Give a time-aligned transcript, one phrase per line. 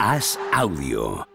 [0.00, 1.26] Haz audio.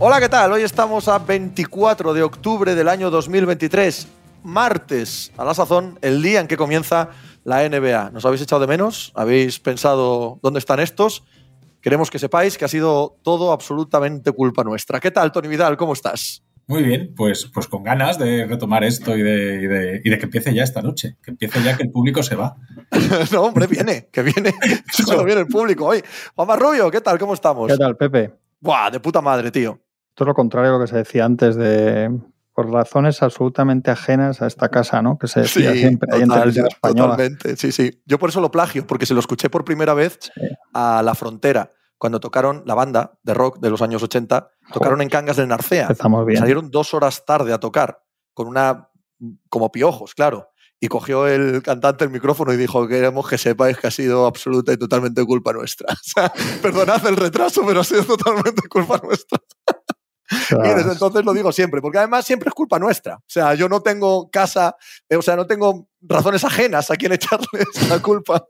[0.00, 0.52] Hola, ¿qué tal?
[0.52, 4.08] Hoy estamos a 24 de octubre del año 2023,
[4.48, 7.10] martes, a la sazón, el día en que comienza
[7.44, 8.10] la NBA.
[8.10, 9.12] ¿Nos habéis echado de menos?
[9.14, 11.22] ¿Habéis pensado dónde están estos?
[11.80, 14.98] Queremos que sepáis que ha sido todo absolutamente culpa nuestra.
[15.00, 15.76] ¿Qué tal, Tony Vidal?
[15.76, 16.42] ¿Cómo estás?
[16.66, 20.18] Muy bien, pues, pues con ganas de retomar esto y de, y de- y de
[20.18, 22.56] que empiece ya esta noche, que empiece ya que el público se va.
[23.32, 24.52] no, hombre, viene, que viene.
[25.06, 26.02] Cuando viene el público hoy.
[26.34, 27.18] Juanma Rubio, ¿qué tal?
[27.18, 27.70] ¿Cómo estamos?
[27.70, 28.32] ¿Qué tal, Pepe?
[28.60, 29.78] Buah, de puta madre, tío.
[30.10, 32.10] Esto es lo contrario a lo que se decía antes de
[32.58, 35.16] por razones absolutamente ajenas a esta casa, ¿no?
[35.16, 37.10] Que se decía siempre ahí en total, televisión española.
[37.12, 37.56] totalmente.
[37.56, 38.02] Sí, sí.
[38.04, 40.40] Yo por eso lo plagio, porque se lo escuché por primera vez Sí.
[40.74, 45.08] a La Frontera, cuando tocaron la banda de rock de los años 80, tocaron en
[45.08, 45.82] Cangas del Narcea.
[45.82, 46.40] Empezamos bien.
[46.40, 48.02] Salieron dos horas tarde a tocar,
[48.34, 48.88] con una.
[49.48, 50.48] como piojos, claro.
[50.80, 54.72] Y cogió el cantante el micrófono y dijo: Queremos que sepáis que ha sido absoluta
[54.72, 55.86] y totalmente culpa nuestra.
[55.92, 59.38] O sea, perdonad el retraso, pero ha sido totalmente culpa nuestra.
[60.30, 63.16] Y desde entonces lo digo siempre, porque además siempre es culpa nuestra.
[63.16, 64.76] O sea, yo no tengo casa,
[65.08, 68.46] eh, o sea, no tengo razones ajenas a quien echarles la culpa.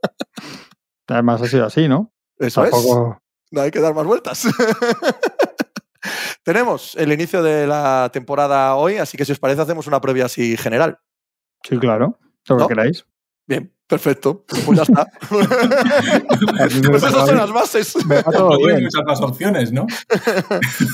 [1.07, 2.13] Además ha sido así, ¿no?
[2.39, 2.75] Eso es.
[3.51, 4.47] No hay que dar más vueltas.
[6.43, 10.27] Tenemos el inicio de la temporada hoy, así que si os parece hacemos una previa
[10.27, 10.99] así general.
[11.63, 12.19] Sí, claro.
[12.47, 13.05] Lo que queráis.
[13.47, 14.45] Bien, perfecto.
[14.65, 15.07] Pues ya está.
[15.29, 18.07] pues esas son las bases.
[18.07, 18.85] Me todo bien.
[18.85, 19.87] muchas más opciones, ¿no?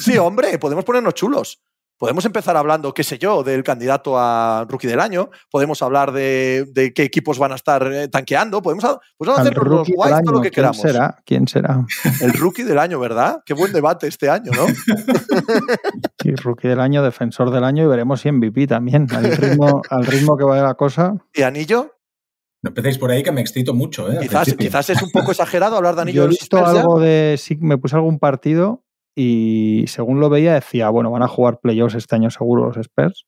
[0.03, 1.61] Sí, hombre, podemos ponernos chulos.
[1.97, 5.31] Podemos empezar hablando, qué sé yo, del candidato a rookie del año.
[5.49, 8.61] Podemos hablar de, de qué equipos van a estar eh, tanqueando.
[8.63, 8.85] Podemos,
[9.17, 10.81] podemos Al hacer los guays todo lo que ¿Quién queramos.
[10.81, 11.17] será?
[11.25, 11.87] ¿Quién será?
[12.21, 13.43] El rookie del año, ¿verdad?
[13.47, 14.67] Qué buen debate este año, ¿no?
[16.21, 19.07] Sí, rookie del año, defensor del año y veremos si MVP también.
[19.15, 21.15] Al ritmo, al ritmo que va la cosa.
[21.35, 21.93] ¿Y anillo?
[22.65, 24.17] No empecéis por ahí que me excito mucho, ¿eh?
[24.23, 26.81] Quizás, quizás es un poco exagerado hablar de anillo Yo he visto Spurs ya.
[26.81, 27.37] algo de.
[27.39, 28.83] Sí, me puse algún partido
[29.15, 33.27] y según lo veía decía, bueno, van a jugar playoffs este año seguro los Spurs.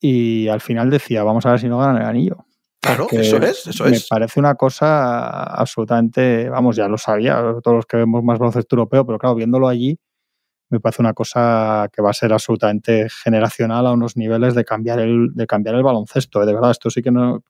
[0.00, 2.46] Y al final decía, vamos a ver si no ganan el anillo.
[2.80, 4.06] Claro, Porque eso es, eso me es.
[4.06, 9.04] parece una cosa absolutamente, vamos, ya lo sabía, todos los que vemos más baloncesto europeo,
[9.04, 9.98] pero claro, viéndolo allí,
[10.70, 15.00] me parece una cosa que va a ser absolutamente generacional a unos niveles de cambiar
[15.00, 16.42] el, de cambiar el baloncesto.
[16.42, 16.46] ¿eh?
[16.46, 17.42] De verdad, esto sí que no.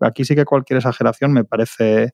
[0.00, 2.10] Aquí sí que cualquier exageración me parece.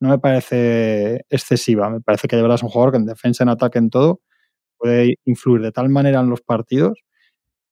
[0.00, 1.90] No me parece excesiva.
[1.90, 4.20] Me parece que de un jugador que en defensa, en ataque, en todo,
[4.78, 7.04] puede influir de tal manera en los partidos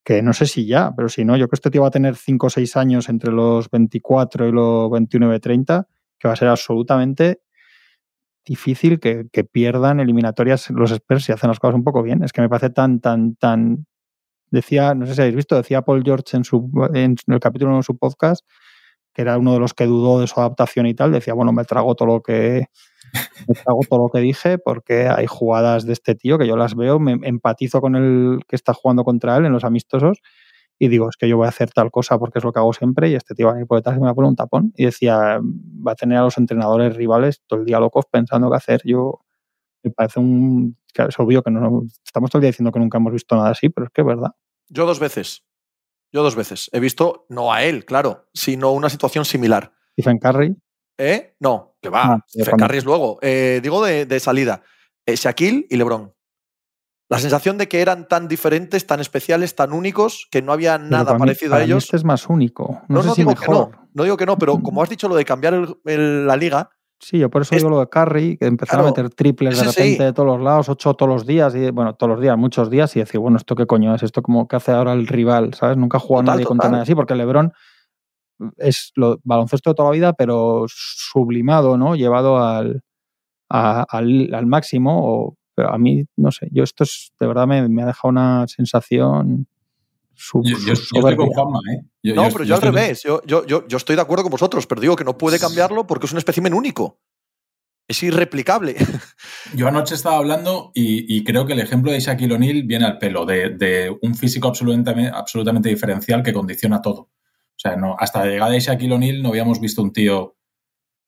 [0.09, 1.91] que no sé si ya, pero si no, yo creo que este tío va a
[1.91, 5.87] tener 5 o 6 años entre los 24 y los 29, 30,
[6.19, 7.43] que va a ser absolutamente
[8.43, 12.25] difícil que, que pierdan eliminatorias los Spurs si hacen las cosas un poco bien.
[12.25, 13.85] Es que me parece tan, tan, tan.
[14.51, 17.83] Decía, no sé si habéis visto, decía Paul George en, su, en el capítulo de
[17.83, 18.47] su podcast,
[19.13, 21.65] que era uno de los que dudó de su adaptación y tal, decía, bueno, me
[21.65, 22.67] trago todo lo que
[23.49, 26.75] me trago todo lo que dije porque hay jugadas de este tío que yo las
[26.75, 30.21] veo, me empatizo con el que está jugando contra él en los amistosos
[30.79, 32.73] y digo, es que yo voy a hacer tal cosa porque es lo que hago
[32.73, 34.37] siempre y este tío va a venir por detrás y me va a poner un
[34.37, 34.73] tapón.
[34.77, 38.57] Y decía, va a tener a los entrenadores rivales todo el día locos pensando qué
[38.57, 38.81] hacer.
[38.85, 39.21] Yo
[39.83, 40.77] me parece un...
[40.95, 41.83] es obvio que no...
[42.05, 44.07] Estamos todo el día diciendo que nunca hemos visto nada así, pero es que es
[44.07, 44.31] verdad.
[44.69, 45.43] Yo dos veces.
[46.13, 46.71] Yo dos veces.
[46.73, 49.73] He visto, no a él, claro, sino una situación similar.
[49.99, 50.57] Stephen Curry,
[51.01, 51.37] ¿Eh?
[51.39, 52.03] No, que va.
[52.15, 53.19] Ah, Stephen cuando- Curry es luego.
[53.23, 54.63] Eh, digo de, de salida.
[55.07, 56.13] Eh, Shaquille y LeBron.
[57.11, 61.15] La sensación de que eran tan diferentes, tan especiales, tan únicos, que no había nada
[61.15, 61.85] mí- parecido a mí ellos.
[61.85, 62.83] Este es más único.
[62.89, 63.47] No, No, sé no si digo mejor.
[63.47, 63.89] que no.
[63.95, 66.69] No digo que no, pero como has dicho lo de cambiar el- el- la liga,
[67.01, 69.57] Sí, yo por eso Es- digo lo de Curry, que empezar Claro, a meter triples
[69.57, 69.81] de sí.
[69.81, 72.71] repente de todos los lados, ocho todos los días, y bueno, todos los días, muchos
[72.71, 74.03] días, y decir, bueno, ¿esto qué coño es?
[74.03, 75.55] ¿Esto como que hace ahora el rival?
[75.55, 75.77] ¿Sabes?
[75.77, 77.53] Nunca ha jugado Total, nadie contra nadie así, porque Lebron
[78.57, 81.95] es lo, baloncesto de toda la vida, pero sublimado, ¿no?
[81.97, 82.83] Llevado al,
[83.51, 85.01] a- al, al máximo.
[85.03, 88.11] O, pero a mí, no sé, yo esto es, de verdad me, me ha dejado
[88.11, 89.47] una sensación
[90.19, 91.83] Yo, yo- yo estoy con Juanma, ¿eh?
[92.03, 93.03] Yo- no, yo- pero yo yo al estoy- revés.
[93.03, 95.87] Yo, yo, yo, yo estoy de acuerdo con vosotros, pero digo que no puede cambiarlo
[95.87, 97.01] porque es un espécimen único.
[97.91, 98.77] Es irreplicable.
[99.55, 102.99] Yo anoche estaba hablando y, y creo que el ejemplo de Shaquille O'Neal viene al
[102.99, 107.01] pelo, de, de un físico absolutamente, absolutamente diferencial que condiciona todo.
[107.01, 107.11] O
[107.57, 110.37] sea, no, hasta la llegada de Shaquille O'Neal no habíamos visto un tío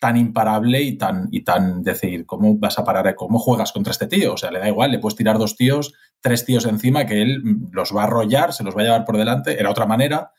[0.01, 3.15] tan imparable y tan, y tan decir, ¿cómo vas a parar?
[3.15, 4.33] ¿Cómo juegas contra este tío?
[4.33, 5.93] O sea, le da igual, le puedes tirar dos tíos,
[6.23, 9.05] tres tíos encima, que él mm, los va a arrollar, se los va a llevar
[9.05, 10.33] por delante, era otra manera.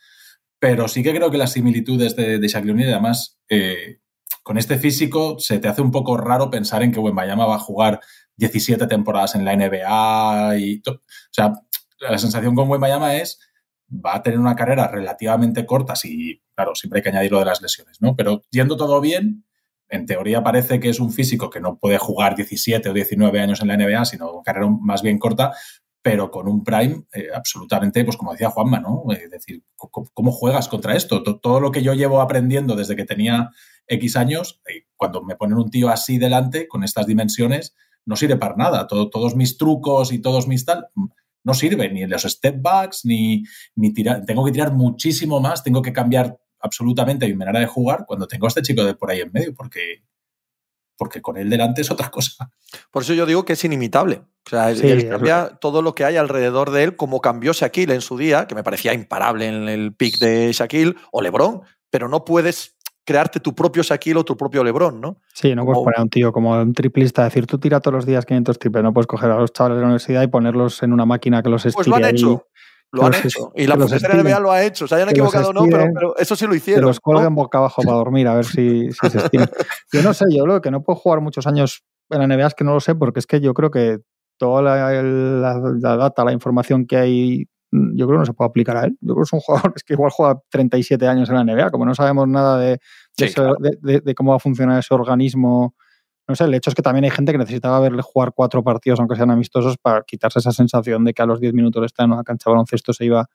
[0.59, 3.99] Pero sí que creo que las similitudes de, de Shaquille además, eh,
[4.41, 7.59] con este físico, se te hace un poco raro pensar en que Wembayama va a
[7.59, 8.01] jugar
[8.37, 11.53] 17 temporadas en la NBA y O sea,
[11.99, 13.39] la sensación con Wembayama es
[13.91, 17.45] va a tener una carrera relativamente corta, sí, claro, siempre hay que añadir lo de
[17.45, 18.15] las lesiones, ¿no?
[18.15, 19.45] Pero yendo todo bien,
[19.91, 23.61] en teoría parece que es un físico que no puede jugar 17 o 19 años
[23.61, 25.51] en la NBA, sino carrera más bien corta,
[26.01, 29.03] pero con un prime eh, absolutamente, pues como decía Juanma, ¿no?
[29.11, 31.21] Es decir, ¿cómo, juegas contra esto?
[31.21, 33.51] Todo lo que yo llevo aprendiendo desde que tenía
[33.85, 38.37] X años, eh, cuando me ponen un tío así delante, con estas dimensiones, no sirve
[38.37, 38.87] para nada.
[38.87, 41.05] todos mis trucos y todos mis tal, mm,
[41.43, 43.43] no sirven, ni los step backs, ni,
[43.75, 44.25] ni tirar.
[44.25, 48.45] Tengo que tirar muchísimo más, tengo que cambiar absolutamente mi manera de jugar cuando tengo
[48.45, 50.03] a este chico de por ahí en medio, porque,
[50.97, 52.51] porque con él delante es otra cosa.
[52.91, 54.21] Por eso yo digo que es inimitable.
[54.45, 58.01] O sea, él cambia todo lo que hay alrededor de él, como cambió Shaquille en
[58.01, 62.25] su día, que me parecía imparable en el pick de Shaquille, o LeBron, pero no
[62.25, 65.17] puedes crearte tu propio Shaquille o tu propio LeBron, ¿no?
[65.33, 68.05] Sí, no puedes poner a un tío como un triplista, decir, tú tira todos los
[68.05, 70.93] días 500 triples, no puedes coger a los chavales de la universidad y ponerlos en
[70.93, 71.75] una máquina que los estire.
[71.75, 72.47] Pues lo han hecho.
[72.91, 73.51] Lo han hecho.
[73.55, 74.87] Y la profesora NBA lo ha hecho.
[74.87, 76.81] Se hayan equivocado o no, pero, eso sí lo hicieron.
[76.81, 79.49] Que los cuelguen boca abajo para dormir, a ver si, se estiran.
[79.93, 82.53] yo no sé, yo lo que no puedo jugar muchos años en la NBA es
[82.53, 83.99] que no lo sé, porque es que yo creo que
[84.37, 88.85] toda la, data, la información que hay, yo creo que no se puede aplicar a
[88.85, 88.97] él.
[88.99, 91.71] Yo creo que es un jugador es que igual juega 37 años en la NBA,
[91.71, 92.79] como no sabemos nada de,
[93.17, 95.75] de cómo va a funcionar ese organismo
[96.27, 98.99] no sé, el hecho es que también hay gente que necesitaba verle jugar cuatro partidos,
[98.99, 102.05] aunque sean amistosos, para quitarse esa sensación de que a los diez minutos de estar
[102.05, 103.27] en una cancha de baloncesto se iba,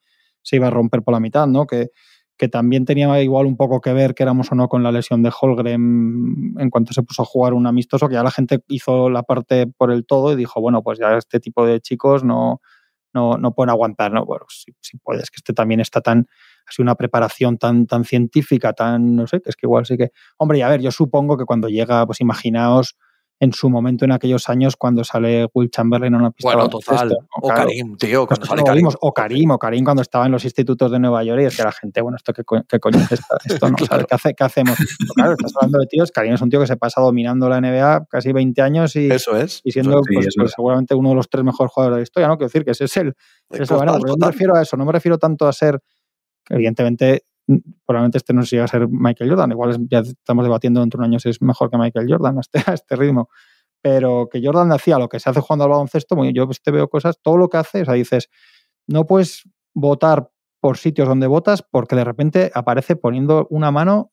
[0.42, 1.66] se iba a romper por la mitad, ¿no?
[1.66, 1.90] Que,
[2.36, 5.22] que también tenía igual un poco que ver, que éramos o no, con la lesión
[5.22, 9.10] de Holgren en cuanto se puso a jugar un amistoso, que ya la gente hizo
[9.10, 12.60] la parte por el todo y dijo, bueno, pues ya este tipo de chicos no,
[13.14, 14.24] no, no pueden aguantar, ¿no?
[14.26, 16.26] Bueno, si, si puedes, que este también está tan
[16.68, 20.10] así una preparación tan, tan científica, tan, no sé, que es que igual sí que...
[20.38, 22.96] Hombre, y a ver, yo supongo que cuando llega, pues imaginaos
[23.38, 27.14] en su momento en aquellos años cuando sale Will Chamberlain en una pista bueno, total.
[27.42, 28.88] o Karim, tío, cuando sale Karim.
[29.00, 31.62] o Karim, o Karim cuando estaba en los institutos de Nueva York y es que
[31.62, 33.36] la gente, bueno, esto qué, qué coño es esto,
[33.70, 33.76] ¿no?
[33.76, 34.76] ¿qué, hace, ¿qué, hacemos?
[35.14, 38.06] claro, estás hablando de tíos, Karim es un tío que se pasa dominando la NBA
[38.08, 41.44] casi 20 años y, eso es, y siendo pues, pues, seguramente uno de los tres
[41.44, 42.38] mejores jugadores de la historia, ¿no?
[42.38, 43.14] Quiero decir que ese es el...
[43.68, 45.78] bueno, yo me refiero a eso, no me refiero tanto a ser
[46.48, 47.24] evidentemente
[47.86, 49.52] probablemente este no llega a ser Michael Jordan.
[49.52, 52.40] Igual ya estamos debatiendo dentro de un año si es mejor que Michael Jordan a
[52.40, 53.28] este, este ritmo.
[53.82, 57.20] Pero que Jordan hacía lo que se hace jugando al baloncesto, yo te veo cosas,
[57.22, 58.30] todo lo que hace, o sea, dices,
[58.88, 64.10] no puedes votar por sitios donde votas porque de repente aparece poniendo una mano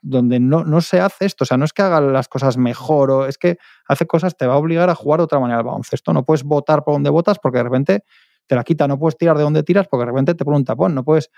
[0.00, 1.44] donde no, no se hace esto.
[1.44, 3.58] O sea, no es que haga las cosas mejor o es que
[3.88, 6.12] hace cosas, te va a obligar a jugar de otra manera al baloncesto.
[6.12, 8.04] No puedes votar por donde votas porque de repente
[8.46, 10.64] te la quita, no puedes tirar de donde tiras porque de repente te pone un
[10.64, 11.30] tapón, no puedes,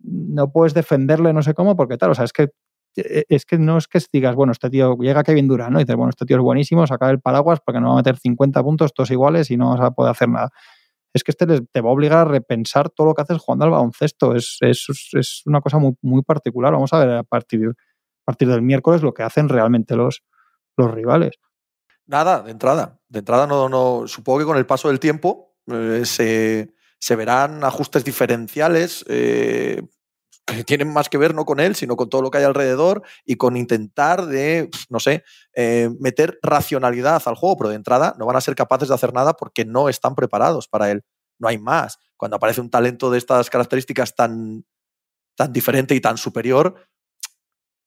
[0.00, 2.50] no puedes defenderle no sé cómo porque tal, o sea, es que
[2.96, 5.80] e, es que no es que digas, bueno, este tío llega Kevin Durant, ¿no?
[5.80, 8.16] Y dices, bueno, este tío es buenísimo, saca el paraguas porque no va a meter
[8.16, 10.50] 50 puntos todos iguales y no vas a poder hacer nada.
[11.12, 13.72] Es que este te va a obligar a repensar todo lo que haces jugando al
[13.72, 14.36] baloncesto.
[14.36, 16.72] Es, es, es una cosa muy, muy particular.
[16.72, 20.22] Vamos a ver a partir, a partir del miércoles lo que hacen realmente los,
[20.76, 21.32] los rivales.
[22.06, 23.00] Nada, de entrada.
[23.08, 26.68] De entrada no, no, supongo que con el paso del tiempo eh,
[26.98, 29.82] se, verán ajustes diferenciales eh,
[30.46, 33.02] que tienen más que ver no con él, sino con todo lo que hay alrededor
[33.24, 35.24] y con intentar de, no sé,
[35.54, 39.12] eh, meter racionalidad al juego, pero de entrada no van a ser capaces de hacer
[39.12, 41.04] nada porque no están preparados para él.
[41.38, 41.98] No hay más.
[42.16, 44.64] Cuando aparece un talento de estas características tan,
[45.36, 46.74] tan diferente y tan superior,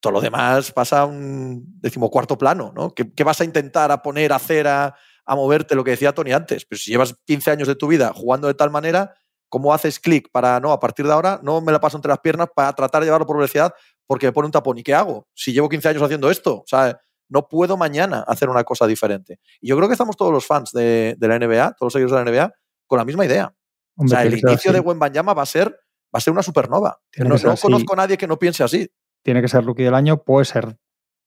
[0.03, 2.93] todo lo demás pasa a un decimocuarto plano, ¿no?
[2.93, 4.95] ¿Qué, vas a intentar a poner a cera a
[5.27, 6.65] moverte, lo que decía Tony antes.
[6.65, 9.13] Pero si llevas 15 años de tu vida jugando de tal manera,
[9.49, 12.19] ¿cómo haces clic para, no, a partir de ahora no me la paso entre las
[12.19, 13.73] piernas para tratar de llevarlo por velocidad
[14.05, 14.77] porque me pone un tapón?
[14.77, 15.27] ¿Y qué hago?
[15.33, 16.99] Si llevo 15 años haciendo esto, o sea,
[17.29, 19.39] no puedo mañana hacer una cosa diferente.
[19.61, 22.31] Y yo creo que estamos todos los fans de, la NBA, todos los seguidores de
[22.31, 22.53] la NBA,
[22.87, 23.53] con la misma idea.
[23.95, 25.79] o sea, el inicio de Banyama va a ser
[26.13, 26.99] va a ser una supernova.
[27.17, 28.89] No, no conozco a nadie que no piense así.
[29.23, 30.77] Tiene que ser rookie del año, puede ser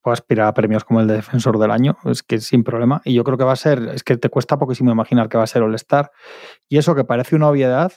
[0.06, 3.02] puede aspirar a premios como el de defensor del año, es que sin problema.
[3.04, 5.42] Y yo creo que va a ser, es que te cuesta poquísimo imaginar que va
[5.42, 6.12] a ser All-Star.
[6.68, 7.92] Y eso que parece una obviedad,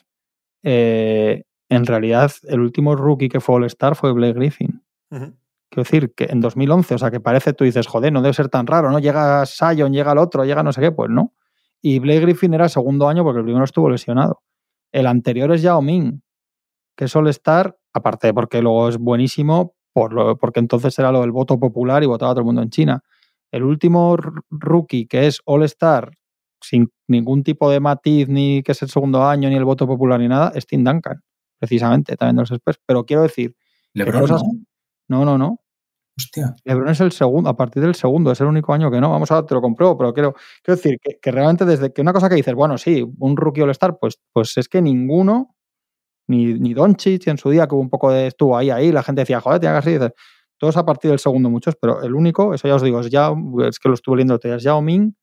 [0.64, 4.84] eh, en realidad el último rookie que fue All-Star fue Blake Griffin.
[5.12, 8.50] Quiero decir, que en 2011, o sea, que parece, tú dices, joder, no debe ser
[8.50, 8.98] tan raro, ¿no?
[8.98, 11.36] Llega Sion, llega el otro, llega no sé qué, pues no.
[11.80, 14.42] Y Blake Griffin era el segundo año porque el primero estuvo lesionado.
[14.92, 16.24] El anterior es Yao Ming,
[16.98, 22.04] que es All-Star, aparte porque luego es buenísimo, porque entonces era lo del voto popular
[22.04, 23.04] y votaba todo el mundo en China.
[23.52, 24.16] El último
[24.50, 26.12] rookie que es All Star,
[26.62, 30.20] sin ningún tipo de matiz, ni que es el segundo año, ni el voto popular,
[30.20, 31.22] ni nada, es Tim Duncan.
[31.58, 32.80] precisamente, también de los Spurs.
[32.86, 33.56] Pero quiero decir.
[33.94, 34.40] LeBron, ¿no?
[35.08, 35.60] no, no, no.
[36.18, 36.56] Hostia.
[36.64, 39.10] LeBron es el segundo, a partir del segundo, es el único año que no.
[39.10, 42.14] Vamos a te lo compruebo, pero quiero, quiero decir que, que, realmente desde que una
[42.14, 45.56] cosa que dices, bueno, sí, un rookie All-Star, pues, pues es que ninguno,
[46.30, 49.04] ni, ni Doncic en su día, que hubo un poco de, estuvo ahí, ahí, la
[49.04, 50.12] gente decía, joder, tiene que así, dices,
[50.58, 53.34] todos a partir del segundo muchos, pero el único, eso ya os digo, es, ya,
[53.68, 55.14] es que lo estuve leyendo, es Yao Ming,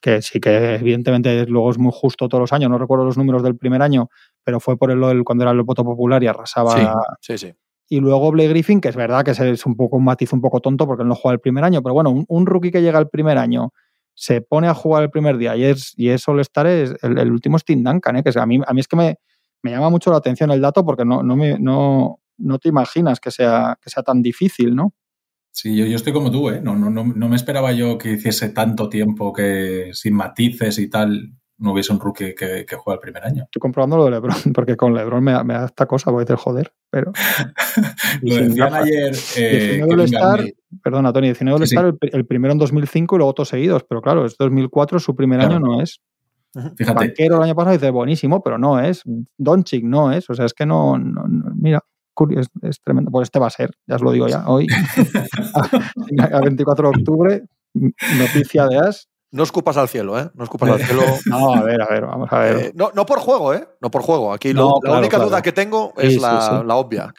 [0.00, 3.42] que sí que evidentemente luego es muy justo todos los años, no recuerdo los números
[3.42, 4.08] del primer año,
[4.42, 6.72] pero fue por el, el cuando era el voto popular y arrasaba.
[7.20, 7.54] Sí, sí, sí.
[7.88, 10.60] Y luego Blake Griffin, que es verdad que es un poco un matiz un poco
[10.60, 12.98] tonto porque él no juega el primer año, pero bueno, un, un rookie que llega
[12.98, 13.72] el primer año
[14.14, 16.50] se pone a jugar el primer día y es, y es es
[17.02, 18.22] el, el, último es Tim Duncan, ¿eh?
[18.22, 19.16] que es, a, mí, a mí es que me,
[19.64, 23.18] me llama mucho la atención el dato porque no, no, me, no, no te imaginas
[23.18, 24.92] que sea, que sea tan difícil, ¿no?
[25.50, 26.60] Sí, yo, yo estoy como tú, ¿eh?
[26.60, 30.90] No, no, no, no me esperaba yo que hiciese tanto tiempo que sin matices y
[30.90, 33.44] tal no hubiese un rookie que, que juega el primer año.
[33.44, 36.22] Estoy comprobando lo de LeBron, porque con LeBron me, da, me da esta cosa, voy
[36.22, 37.12] a decir joder, pero...
[38.22, 39.14] lo decían ayer...
[39.36, 40.44] Eh, Star,
[40.82, 41.98] perdona, Tony, 19 sí, Star, sí.
[42.02, 45.38] el, el, primero en 2005 y luego todos seguidos, pero claro, es 2004, su primer
[45.38, 45.54] claro.
[45.54, 46.02] año no es.
[46.76, 46.94] Fíjate.
[46.94, 49.02] Banquero el año pasado dice buenísimo, pero no es.
[49.36, 50.28] Doncic no es.
[50.30, 51.84] O sea, es que no, no, no mira,
[52.36, 53.10] es, es, tremendo.
[53.10, 54.66] Pues este va a ser, ya os lo digo ya, hoy,
[56.32, 57.44] a 24 de octubre,
[57.74, 59.08] noticia de As.
[59.32, 60.30] No escupas al cielo, ¿eh?
[60.34, 61.02] No escupas al cielo.
[61.26, 62.56] No, a ver, a ver, vamos a ver.
[62.56, 63.66] Eh, no, no, por juego, ¿eh?
[63.80, 64.32] No por juego.
[64.32, 65.28] Aquí no, lo, la única claro.
[65.28, 66.64] duda que tengo es sí, la, sí, sí.
[66.64, 67.12] la, obvia.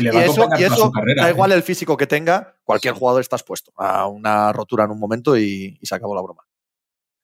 [0.00, 1.32] y, eso, y eso carrera, da ¿eh?
[1.32, 5.36] igual el físico que tenga, cualquier jugador está expuesto a una rotura en un momento
[5.36, 6.42] y, y se acabó la broma.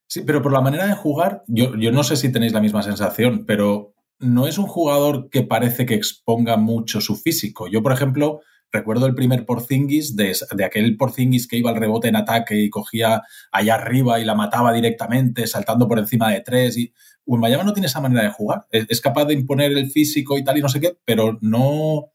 [0.08, 2.82] Sí, pero por la manera de jugar, yo, yo no sé si tenéis la misma
[2.82, 7.68] sensación, pero no es un jugador que parece que exponga mucho su físico.
[7.68, 8.40] Yo, por ejemplo,
[8.72, 12.70] recuerdo el primer Porzingis, de, de, aquel Porzingis que iba al rebote en ataque y
[12.70, 13.22] cogía
[13.52, 16.76] allá arriba y la mataba directamente, saltando por encima de tres.
[16.76, 16.92] Y
[17.26, 18.66] Miami no tiene esa manera de jugar.
[18.70, 22.06] Es, capaz de imponer el físico y tal y no sé qué, pero no.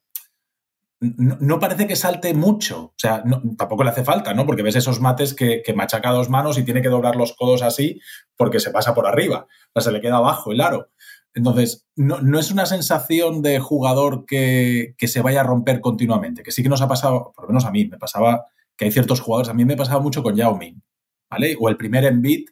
[1.17, 3.23] No, parece que salte mucho, o sea,
[3.57, 4.45] tampoco le hace falta, ¿no?
[4.45, 7.61] Porque ves esos mates que, que, machaca dos manos y tiene que doblar los codos
[7.61, 7.99] así
[8.37, 10.91] porque se pasa por arriba, o sea, se le queda abajo el aro.
[11.33, 16.41] Entonces, no, no, es una sensación de jugador que, que, se vaya a romper continuamente,
[16.41, 18.45] que sí que nos ha pasado, por lo menos a mí, me pasaba
[18.77, 20.81] que hay ciertos jugadores, a mí me pasaba mucho con Yao Ming,
[21.29, 21.57] ¿vale?
[21.59, 22.45] O el primer Embiid,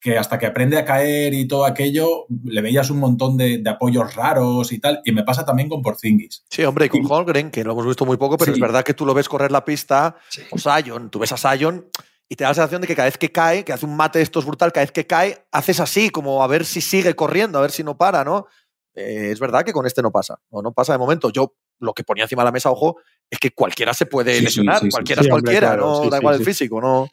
[0.00, 3.70] que hasta que aprende a caer y todo aquello, le veías un montón de, de
[3.70, 6.44] apoyos raros y tal, y me pasa también con Porzingis.
[6.48, 8.58] Sí, hombre, y con y, Holgren, que lo hemos visto muy poco, pero sí.
[8.58, 10.42] es verdad que tú lo ves correr la pista, sí.
[10.50, 11.88] o Sion, tú ves a Sion
[12.28, 14.18] y te da la sensación de que cada vez que cae, que hace un mate
[14.18, 17.58] de estos brutal, cada vez que cae, haces así, como a ver si sigue corriendo,
[17.58, 18.46] a ver si no para, ¿no?
[18.94, 21.30] Eh, es verdad que con este no pasa, no, no pasa de momento.
[21.30, 22.96] Yo lo que ponía encima de la mesa, ojo,
[23.30, 26.18] es que cualquiera se puede sí, lesionar, sí, cualquiera es cualquiera, hombre, claro, no da
[26.18, 27.08] igual el físico, no.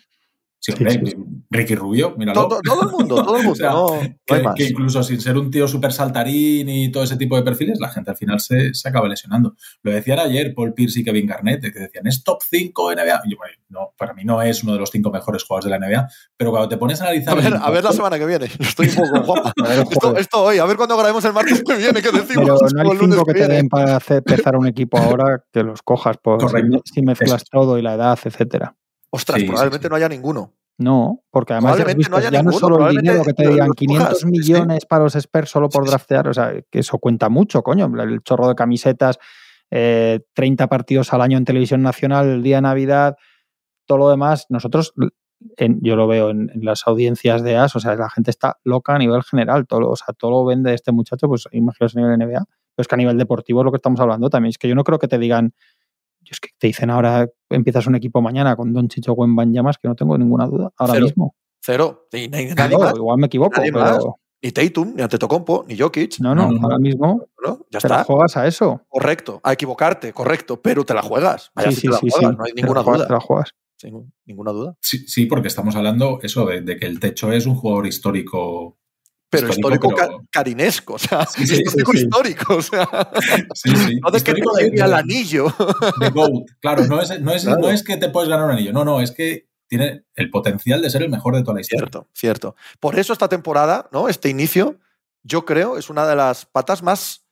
[0.66, 1.16] Sí, hombre,
[1.52, 2.48] Ricky Rubio, míralo.
[2.48, 3.52] Todo, todo, el mundo, todo el mundo.
[3.52, 7.18] o sea, no, que, que, incluso sin ser un tío súper saltarín y todo ese
[7.18, 9.56] tipo de perfiles, la gente al final se, se, acaba lesionando.
[9.84, 13.22] Lo decían ayer Paul Pierce y Kevin Garnett, que decían, es top 5 NBA.
[13.26, 15.78] Y yo, bueno, no, para mí no es uno de los cinco mejores jugadores de
[15.78, 17.38] la NBA, pero cuando te pones a analizar.
[17.38, 18.46] A ver, a ver la semana que viene.
[18.60, 19.54] Estoy un poco guapa.
[19.92, 22.60] esto, esto, hoy, a ver cuando grabemos el martes que viene, ¿qué decimos?
[22.60, 25.84] Pero no hay cinco que te den para hacer empezar un equipo ahora que los
[25.84, 26.58] cojas, por si,
[26.92, 28.76] si mezclas todo y la edad, etcétera.
[29.16, 29.90] Ostras, sí, probablemente sí.
[29.90, 30.54] no haya ninguno.
[30.78, 33.72] No, porque además ya, visto, no ya ninguno, no solo el dinero que te digan
[33.72, 34.88] 500 millones sí.
[34.90, 38.50] para los experts solo por draftear, o sea, que eso cuenta mucho, coño, el chorro
[38.50, 39.18] de camisetas,
[39.72, 43.16] eh, 30 partidos al año en televisión nacional, el día de Navidad,
[43.86, 44.94] todo lo demás, nosotros,
[45.56, 48.58] en, yo lo veo en, en, las audiencias de AS, o sea, la gente está
[48.66, 52.02] loca a nivel general, todo, o sea, todo lo vende este muchacho, pues imaginaos a
[52.02, 52.44] nivel NBA,
[52.76, 54.76] pero es que a nivel deportivo es lo que estamos hablando también, es que yo
[54.76, 55.54] no creo que te digan,
[56.32, 59.88] es que te dicen ahora empiezas un equipo mañana con Don Chicho o Llamas, que
[59.88, 61.06] no tengo ninguna duda ahora Cero.
[61.06, 61.36] mismo.
[61.62, 62.08] Cero.
[62.12, 64.20] Y nadie, igual me equivoco, pero...
[64.42, 66.20] Ni Tatum, ni Antetokounmpo, ni Jokic.
[66.20, 67.98] No, no, no ahora mismo no, ya te está.
[67.98, 68.80] la juegas a eso.
[68.88, 71.52] Correcto, a equivocarte, correcto, pero te la juegas.
[71.56, 73.00] Vaya, sí, si sí, te la sí, juegas, sí, no hay ninguna te la juegas,
[73.00, 73.08] duda.
[73.08, 73.56] Te la juegas.
[73.78, 74.78] Sin ninguna duda.
[74.82, 78.78] Sí, sí, porque estamos hablando eso de, de, que el techo es un jugador histórico
[79.36, 80.26] pero histórico, histórico pero...
[80.32, 82.88] carinesco, o sea, sí, sí, histórico sí, histórico, o sea,
[84.02, 85.54] no de que te al anillo.
[86.00, 86.12] De
[86.60, 87.62] claro, no es, no, es, claro.
[87.62, 90.82] no es que te puedes ganar un anillo, no, no, es que tiene el potencial
[90.82, 91.82] de ser el mejor de toda la historia.
[91.82, 92.56] Cierto, cierto.
[92.80, 94.08] Por eso esta temporada, ¿no?
[94.10, 94.80] Este inicio,
[95.24, 97.26] yo creo, es una de las patas más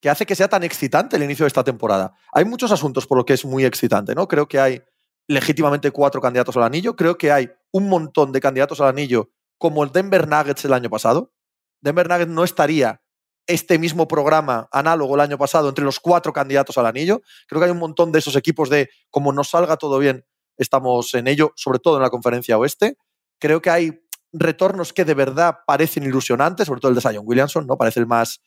[0.00, 2.14] que hace que sea tan excitante el inicio de esta temporada.
[2.32, 4.28] Hay muchos asuntos por lo que es muy excitante, ¿no?
[4.28, 4.82] Creo que hay
[5.28, 9.82] legítimamente cuatro candidatos al anillo, creo que hay un montón de candidatos al anillo como
[9.82, 11.32] el Denver Nuggets el año pasado,
[11.80, 13.02] Denver Nuggets no estaría
[13.46, 17.22] este mismo programa análogo el año pasado entre los cuatro candidatos al anillo.
[17.46, 20.24] Creo que hay un montón de esos equipos de como nos salga todo bien,
[20.56, 22.96] estamos en ello, sobre todo en la conferencia oeste.
[23.38, 24.00] Creo que hay
[24.32, 27.76] retornos que de verdad parecen ilusionantes, sobre todo el de Zion Williamson, ¿no?
[27.76, 28.40] Parece el más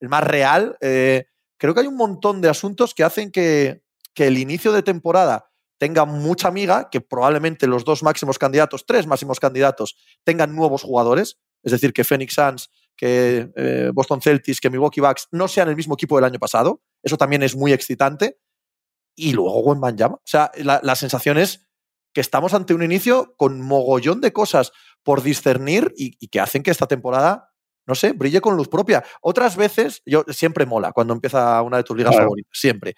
[0.00, 0.76] el más real.
[0.80, 3.82] Eh, creo que hay un montón de asuntos que hacen que,
[4.14, 9.06] que el inicio de temporada tenga mucha amiga, que probablemente los dos máximos candidatos, tres
[9.06, 14.70] máximos candidatos, tengan nuevos jugadores, es decir, que Phoenix Suns, que eh, Boston Celtics, que
[14.70, 16.82] Milwaukee Bucks no sean el mismo equipo del año pasado.
[17.02, 18.38] Eso también es muy excitante.
[19.14, 20.14] Y luego Wembanyama.
[20.14, 21.68] O sea, la, la sensación es
[22.12, 26.62] que estamos ante un inicio con mogollón de cosas por discernir y, y, que hacen
[26.62, 27.52] que esta temporada,
[27.86, 29.02] no sé, brille con luz propia.
[29.20, 32.26] Otras veces, yo siempre mola cuando empieza una de tus ligas claro.
[32.26, 32.94] favoritas, siempre.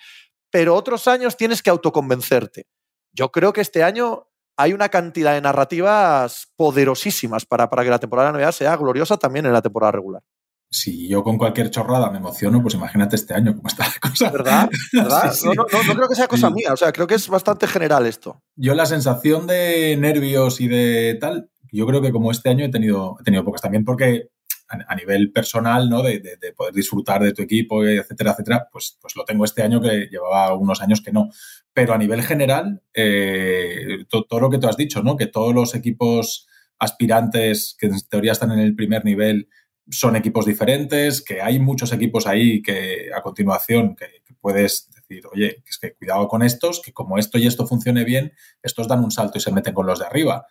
[0.50, 2.66] Pero otros años tienes que autoconvencerte.
[3.12, 7.98] Yo creo que este año hay una cantidad de narrativas poderosísimas para, para que la
[7.98, 10.22] temporada de sea gloriosa también en la temporada regular.
[10.70, 14.30] Si yo con cualquier chorrada me emociono, pues imagínate este año cómo está la cosa.
[14.30, 14.68] ¿Verdad?
[14.92, 15.32] ¿Verdad?
[15.32, 15.46] Sí, sí.
[15.48, 16.54] No, no, no, creo que sea cosa sí.
[16.54, 18.42] mía, o sea, creo que es bastante general esto.
[18.56, 22.70] Yo la sensación de nervios y de tal, yo creo que como este año he
[22.70, 24.30] tenido, he tenido pocas también porque
[24.68, 26.02] a, nivel personal, ¿no?
[26.02, 29.62] De, de, de, poder disfrutar de tu equipo, etcétera, etcétera, pues, pues lo tengo este
[29.62, 31.30] año que llevaba unos años que no.
[31.72, 35.16] Pero a nivel general, eh, to, todo lo que tú has dicho, ¿no?
[35.16, 39.48] Que todos los equipos aspirantes que en teoría están en el primer nivel
[39.90, 44.06] son equipos diferentes, que hay muchos equipos ahí que a continuación que
[44.40, 48.32] puedes decir, oye, es que cuidado con estos, que como esto y esto funcione bien,
[48.62, 50.46] estos dan un salto y se meten con los de arriba.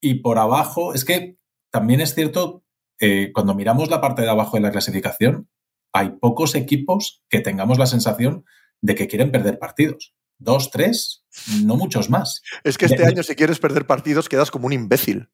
[0.00, 1.36] Y por abajo, es que
[1.70, 2.64] también es cierto,
[3.00, 5.48] eh, cuando miramos la parte de abajo de la clasificación,
[5.92, 8.44] hay pocos equipos que tengamos la sensación
[8.80, 10.14] de que quieren perder partidos.
[10.38, 11.24] Dos, tres,
[11.64, 12.42] no muchos más.
[12.62, 15.30] Es que este de, año, si quieres perder partidos, quedas como un imbécil.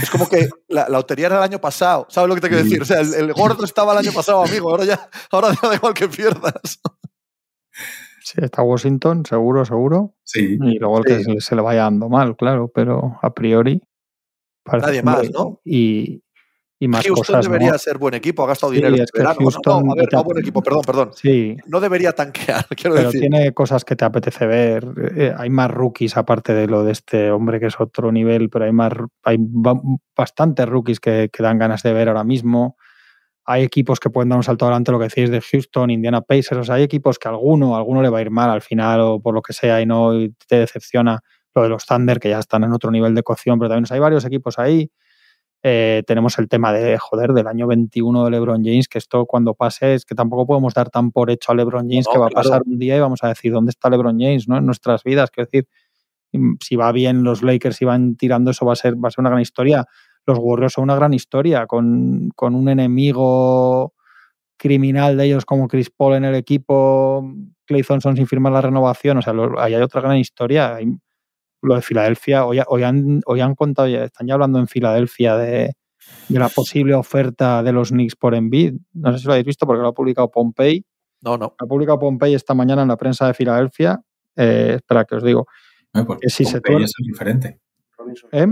[0.00, 2.06] Es como que la, la, lotería era el año pasado.
[2.10, 2.82] ¿Sabes lo que te quiero decir?
[2.82, 4.70] O sea, el, el, gordo estaba el año pasado, amigo.
[4.70, 6.80] Ahora ya, ahora ya da igual que pierdas.
[8.24, 10.14] Sí, está Washington, seguro, seguro.
[10.22, 10.56] Sí.
[10.60, 11.40] Y luego el que sí.
[11.40, 13.82] se le vaya dando mal, claro, pero a priori.
[14.64, 15.60] Nadie más, ¿no?
[15.64, 16.21] Y,
[16.82, 17.78] y más Houston cosas, debería ¿no?
[17.78, 18.96] ser buen equipo, ha gastado dinero.
[18.96, 21.10] Es que Houston, no, a ver, no buen equipo, perdón, perdón.
[21.14, 21.56] Sí.
[21.66, 23.20] No debería tanquear, quiero Pero decir.
[23.20, 24.84] tiene cosas que te apetece ver.
[25.16, 28.64] Eh, hay más rookies aparte de lo de este hombre que es otro nivel, pero
[28.64, 28.92] hay más
[29.22, 32.76] hay bastantes rookies que, que dan ganas de ver ahora mismo.
[33.44, 36.62] Hay equipos que pueden dar un salto adelante, lo que decís de Houston, Indiana Pacers.
[36.62, 38.62] O sea, hay equipos que a alguno, a alguno le va a ir mal al
[38.62, 41.20] final o por lo que sea y no y te decepciona.
[41.54, 43.86] Lo de los Thunder, que ya están en otro nivel de cocción, pero también o
[43.86, 44.90] sea, hay varios equipos ahí.
[45.64, 49.54] Eh, tenemos el tema de, joder, del año 21 de LeBron James, que esto cuando
[49.54, 52.28] pase es que tampoco podemos dar tan por hecho a LeBron James no, que va
[52.28, 52.40] claro.
[52.40, 54.56] a pasar un día y vamos a decir, ¿dónde está LeBron James no?
[54.56, 55.30] en nuestras vidas?
[55.30, 55.68] Quiero decir,
[56.60, 59.20] si va bien los Lakers y van tirando, eso va a ser, va a ser
[59.20, 59.86] una gran historia.
[60.26, 63.94] Los Warriors son una gran historia, con, con un enemigo
[64.56, 67.24] criminal de ellos como Chris Paul en el equipo,
[67.66, 70.76] Clay Thompson sin firmar la renovación, o sea, lo, ahí hay otra gran historia.
[70.76, 70.86] Hay,
[71.62, 75.36] lo de Filadelfia, hoy, hoy, han, hoy han contado, ya, están ya hablando en Filadelfia
[75.36, 75.74] de,
[76.28, 78.74] de, la posible oferta de los Knicks por Embiid.
[78.94, 80.84] No sé si lo habéis visto porque lo ha publicado Pompey.
[81.22, 81.54] No, no.
[81.58, 84.00] Ha publicado Pompey esta mañana en la prensa de Filadelfia.
[84.36, 85.46] Eh, espera que os digo.
[85.94, 87.60] No, que si Pompey se es diferente.
[88.32, 88.46] ¿Eh?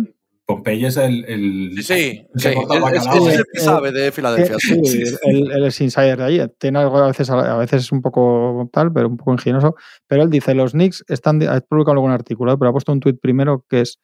[0.50, 1.24] Pompey es el.
[1.26, 2.48] el sí, sí, sí.
[2.48, 4.56] El, es, es, el que sabe de Filadelfia.
[4.58, 6.52] Sí, sí, él, él, es insider de allí.
[6.58, 9.76] Tiene algo a veces, a veces es un poco tal, pero un poco ingenioso.
[10.08, 11.40] Pero él dice: los Knicks están.
[11.48, 14.00] Ha publicado algún artículo, pero ha puesto un tuit primero que es: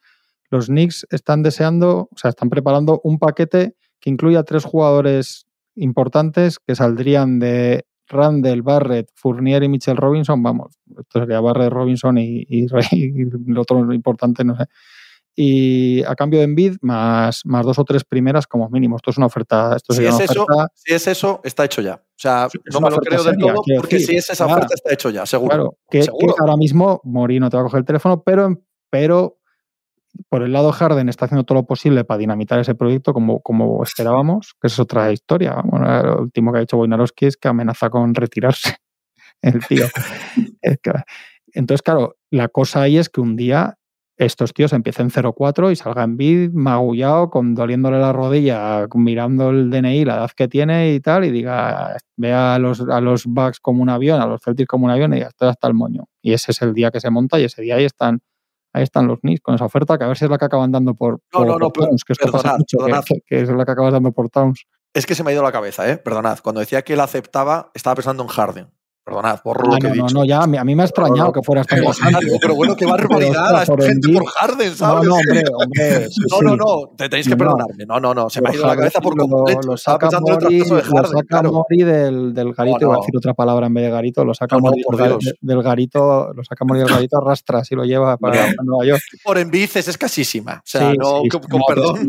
[0.49, 6.59] los Knicks están deseando, o sea, están preparando un paquete que incluya tres jugadores importantes
[6.59, 10.41] que saldrían de Randall, Barrett, Fournier y Mitchell Robinson.
[10.41, 14.63] Vamos, esto sería Barrett, Robinson y, y, y el otro importante, no sé
[15.39, 18.95] y a cambio de Envid más, más dos o tres primeras como mínimo.
[18.95, 19.75] Esto es una oferta.
[19.75, 20.71] Esto si, es una eso, oferta...
[20.73, 21.93] si es eso, está hecho ya.
[21.93, 24.57] O sea, es no me lo creo del todo porque decir, si es esa claro,
[24.57, 25.49] oferta está hecho ya, seguro.
[25.49, 26.33] Claro, que, seguro.
[26.33, 29.37] que ahora mismo Morino te va a coger el teléfono, pero, pero
[30.27, 33.83] por el lado Harden está haciendo todo lo posible para dinamitar ese proyecto como, como
[33.83, 35.61] esperábamos, que es otra historia.
[35.63, 38.77] Bueno, lo último que ha hecho Wojnarowski es que amenaza con retirarse
[39.43, 39.85] el tío.
[41.53, 43.77] Entonces, claro, la cosa ahí es que un día
[44.17, 50.05] estos tíos empiecen 0-4 y salgan bid magullado, con doliéndole la rodilla, mirando el DNI,
[50.05, 53.83] la edad que tiene y tal, y diga, vea a los, a los Bucks como
[53.83, 56.05] un avión, a los Celtics como un avión, y diga, esto hasta el moño.
[56.21, 58.21] Y ese es el día que se monta, y ese día ahí están,
[58.73, 60.71] ahí están los Knicks con esa oferta, que a ver si es la que acaban
[60.71, 63.03] dando por, no, por, no, no, por Towns, que esto perdonad, pasa mucho, perdonad.
[63.05, 64.65] Que, que, es la que acabas dando por Towns.
[64.95, 65.97] Es que se me ha ido la cabeza, ¿eh?
[65.97, 66.39] Perdonad.
[66.39, 68.67] Cuando decía que él aceptaba, estaba pensando en Harden.
[69.07, 70.13] Perdonad, por lo que he no, dicho.
[70.15, 71.79] no, ya, a mí me ha extrañado que fueras tan
[72.41, 75.07] Pero, bueno, qué barbaridad a esta por gente por Harden, No, ¿sabes?
[75.07, 76.09] no, hombre, hombre.
[76.09, 77.37] sí, No, no, no, te tenéis que No.
[77.37, 77.85] perdonarme.
[77.85, 79.61] No, no, no, se me ha ido la cabeza por completo.
[79.65, 81.51] Lo saca pensando en el Mori, traspaso de lo Harden, saca claro.
[81.53, 83.01] Mori del, del garito, No, iba a no.
[83.01, 84.81] decir otra palabra en vez de garito, lo saca No, no, Mori
[85.41, 88.55] del, garito, lo saca Mori del garito, arrastra y lo lleva para, Hombre.
[88.65, 89.01] Nueva York.
[89.23, 90.55] Por Embiid es escasísima.
[90.57, 92.07] O sea, Sí, no, sí, con, no, perdón.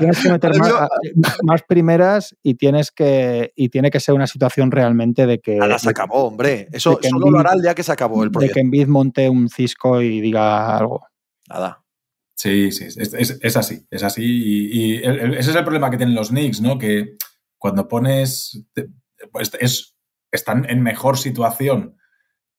[0.00, 0.52] tienes que meter-
[1.44, 5.86] más, primeras y tienes que y tiene que ser una situación realmente de que se
[5.86, 6.68] de- acabó, hombre.
[6.72, 8.54] Eso de solo lo hará el día que se acabó el de proyecto.
[8.54, 11.06] que Embiid monte un cisco y diga algo.
[11.48, 11.84] Nada.
[12.36, 14.22] Sí, sí, es, es- es así, es así.
[14.24, 16.78] Y, y el- el- ese es el problema que tienen los Knicks, ¿no?
[16.78, 17.16] Que
[17.58, 18.64] cuando pones.
[18.74, 18.88] te-
[19.32, 19.96] Pues es,
[20.32, 21.96] están en mejor situación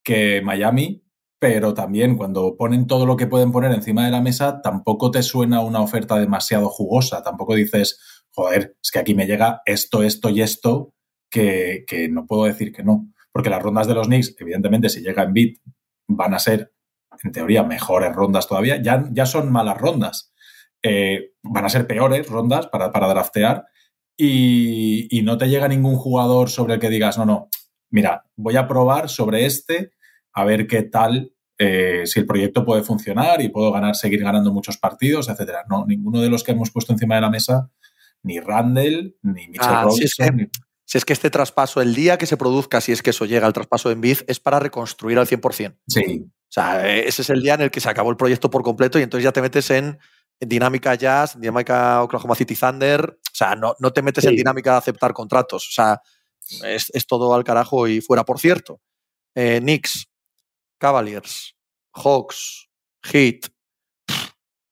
[0.02, 1.04] que Miami,
[1.38, 5.22] pero también cuando ponen todo lo que pueden poner encima de la mesa, tampoco te
[5.22, 7.22] suena una oferta demasiado jugosa.
[7.22, 8.00] Tampoco dices,
[8.30, 10.94] joder, es que aquí me llega esto, esto y esto,
[11.30, 13.12] que, que no puedo decir que no.
[13.36, 15.58] Porque las rondas de los Knicks, evidentemente, si llega en bit,
[16.08, 16.72] van a ser,
[17.22, 18.80] en teoría, mejores rondas todavía.
[18.80, 20.32] Ya, ya son malas rondas.
[20.82, 23.66] Eh, van a ser peores rondas para, para draftear.
[24.16, 27.48] Y, y no te llega ningún jugador sobre el que digas, no, no,
[27.90, 29.90] mira, voy a probar sobre este
[30.32, 34.52] a ver qué tal, eh, si el proyecto puede funcionar y puedo ganar, seguir ganando
[34.52, 35.64] muchos partidos, etcétera.
[35.68, 37.70] No, ninguno de los que hemos puesto encima de la mesa,
[38.22, 40.48] ni Randall, ni Mitchell Ah, Robinson, si es que- ni-
[40.86, 43.46] Si es que este traspaso, el día que se produzca, si es que eso llega
[43.46, 45.76] al traspaso de Embiid, es para reconstruir al 100%.
[45.88, 48.62] Sí, O sea, ese es el día en el que se acabó el proyecto por
[48.62, 49.98] completo y entonces ya te metes en
[50.40, 53.18] dinámica Jazz, dinámica Oklahoma City Thunder.
[53.20, 55.68] O sea, no, no te metes en dinámica de aceptar contratos.
[55.68, 56.00] O sea,
[56.64, 58.24] es, es todo al carajo y fuera.
[58.24, 58.80] Por cierto,
[59.34, 60.08] eh, Knicks,
[60.78, 61.56] Cavaliers,
[61.92, 62.68] Hawks,
[63.02, 63.48] Heat,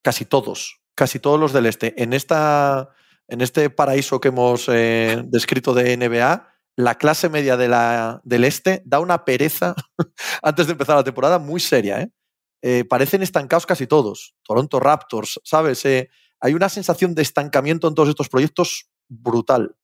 [0.03, 2.03] casi todos, casi todos los del este.
[2.03, 2.91] En, esta,
[3.29, 9.01] en este paraíso que hemos eh, descrito de NBA, la clase media del este da
[9.01, 9.75] una pereza
[10.43, 12.01] antes de empezar la temporada muy seria.
[12.01, 12.11] ¿eh?
[12.63, 14.35] Eh, parecen estancados casi todos.
[14.43, 15.85] Toronto Raptors, ¿sabes?
[15.87, 19.77] Hay una sensación de estancamiento en todos estos proyectos brutal.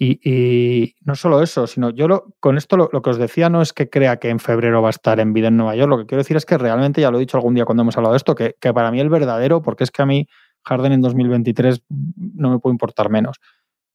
[0.00, 3.90] Y, no solo eso, sino yo con esto lo, que os decía no es que
[3.90, 6.20] crea que en febrero va a estar en vida en Nueva York, lo que quiero
[6.20, 8.34] decir es que realmente, ya lo he dicho algún día cuando hemos hablado de esto,
[8.36, 10.28] que para mí el verdadero, porque es que a mí
[10.64, 13.38] Harden en 2023 no me puede importar menos,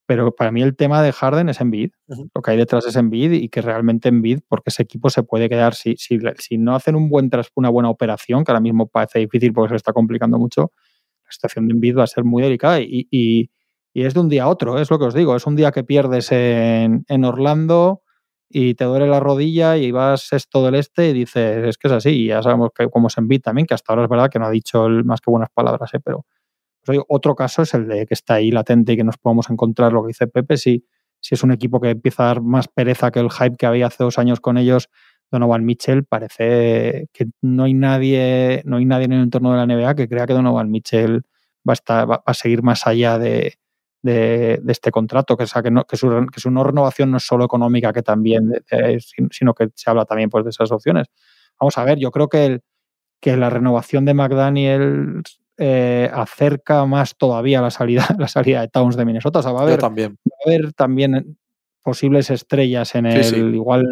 [0.05, 2.29] pero para mí el tema de Harden es Embiid, Ujú.
[2.33, 5.49] lo que hay detrás es Embiid y que realmente Embiid, porque ese equipo se puede
[5.49, 9.19] quedar, si, si, si no hacen un buen una buena operación, que ahora mismo parece
[9.19, 10.71] difícil porque se está complicando mucho,
[11.25, 13.49] la situación de Embiid va a ser muy delicada y, y-
[13.95, 15.35] y es de un día a otro, es lo que os digo.
[15.35, 18.01] Es un día que pierdes en, en Orlando
[18.49, 21.93] y te duele la rodilla y vas sexto del este y dices, es que es
[21.93, 22.09] así.
[22.09, 24.45] Y ya sabemos que como es Embiid también, que hasta ahora es verdad que no
[24.47, 25.99] ha dicho el- más que buenas palabras, ¿eh?
[26.03, 26.25] pero
[27.07, 30.03] otro caso es el de que está ahí latente y que nos podemos encontrar lo
[30.03, 30.85] que dice Pepe, si,
[31.19, 33.87] si es un equipo que empieza a dar más pereza que el hype que había
[33.87, 34.89] hace dos años con ellos,
[35.31, 39.65] Donovan Mitchell, parece que no hay nadie, no hay nadie en el entorno de la
[39.65, 41.23] NBA que crea que Donovan Mitchell
[41.67, 43.55] va a, estar, va, a seguir más allá de,
[44.03, 47.17] de, este contrato, que, o sea, que, no, que, su, que, su, no renovación no
[47.17, 48.99] es solo económica, que también, de, de,
[49.31, 51.07] sino que se habla también pues, de esas opciones.
[51.59, 52.59] Vamos a ver, yo creo que,
[53.19, 55.23] que la renovación de McDaniel
[55.57, 59.39] eh, acerca más todavía la salida, la salida de Towns de Minnesota.
[59.39, 60.17] O sea, va a haber, también.
[60.27, 61.37] Va a haber también
[61.83, 63.85] posibles estrellas en el sí, igual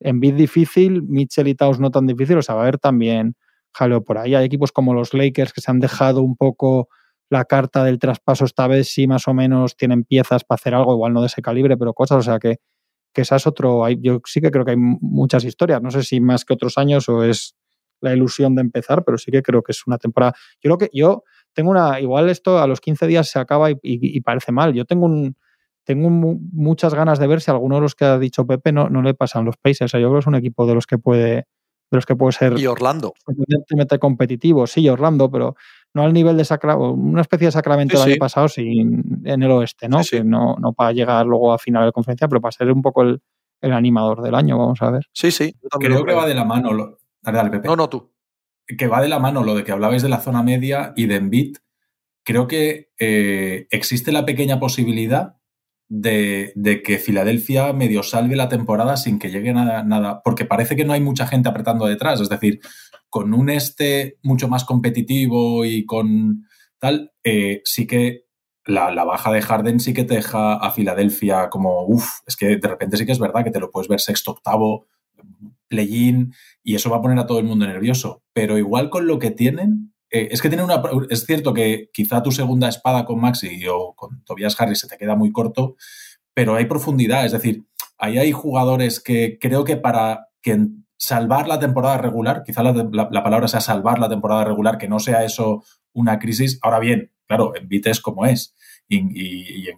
[0.00, 3.34] en bid difícil, Mitchell y Towns no tan difícil, o sea, va a haber también
[3.72, 4.34] jaleo por ahí.
[4.34, 6.88] Hay equipos como los Lakers que se han dejado un poco
[7.28, 10.94] la carta del traspaso esta vez, sí más o menos tienen piezas para hacer algo,
[10.94, 12.56] igual no de ese calibre, pero cosas, o sea que,
[13.14, 16.20] que esa es otro, yo sí que creo que hay muchas historias, no sé si
[16.20, 17.54] más que otros años o es
[18.00, 20.34] la ilusión de empezar, pero sí que creo que es una temporada.
[20.62, 23.74] Yo lo que yo tengo una, igual esto a los 15 días se acaba y,
[23.82, 24.72] y, y parece mal.
[24.72, 25.36] Yo tengo un,
[25.84, 29.02] tengo muchas ganas de ver si alguno de los que ha dicho Pepe no, no
[29.02, 29.82] le pasan los Pacers.
[29.82, 31.46] O sea, yo creo que es un equipo de los que puede, de
[31.90, 33.12] los que puede ser y Orlando
[33.98, 34.66] competitivo.
[34.66, 35.56] Sí, Orlando, pero
[35.94, 38.12] no al nivel de Sacramento, una especie de Sacramento sí, el sí.
[38.12, 40.04] año pasado sin, en el oeste, ¿no?
[40.04, 42.82] Sí, que no, no para llegar luego a final de conferencia, pero para ser un
[42.82, 43.20] poco el,
[43.60, 45.06] el animador del año, vamos a ver.
[45.12, 45.54] Sí, sí.
[45.78, 46.98] Creo que va de la mano.
[47.22, 47.68] Dale, dale, Pepe.
[47.68, 48.12] No, no, tú.
[48.66, 51.16] Que va de la mano lo de que hablabais de la zona media y de
[51.16, 51.56] Embiid.
[52.24, 55.36] Creo que eh, existe la pequeña posibilidad
[55.88, 60.76] de, de, que Filadelfia medio salve la temporada sin que llegue nada, nada, porque parece
[60.76, 62.60] que no hay mucha gente apretando detrás, es decir,
[63.08, 66.46] con un este mucho más competitivo y con
[66.78, 68.26] tal, eh, sí que
[68.64, 72.56] la, la, baja de Harden sí que te deja a Filadelfia como, uff, es que
[72.56, 74.86] de repente sí que es verdad que te lo puedes ver sexto, octavo,
[75.70, 79.18] play-in, y eso va a poner a todo el mundo nervioso, pero igual con lo
[79.18, 80.82] que tienen, eh, es que tiene una.
[81.08, 84.98] Es cierto que quizá tu segunda espada con Maxi o con Tobias Harris se te
[84.98, 85.76] queda muy corto,
[86.34, 87.24] pero hay profundidad.
[87.24, 87.64] Es decir,
[87.96, 92.72] ahí hay jugadores que creo que para que salvar la temporada regular, quizá la,
[93.22, 96.58] palabra sea salvar la temporada regular, que no sea eso una crisis.
[96.62, 98.54] Ahora bien, claro, en es como es.
[98.88, 99.68] Y,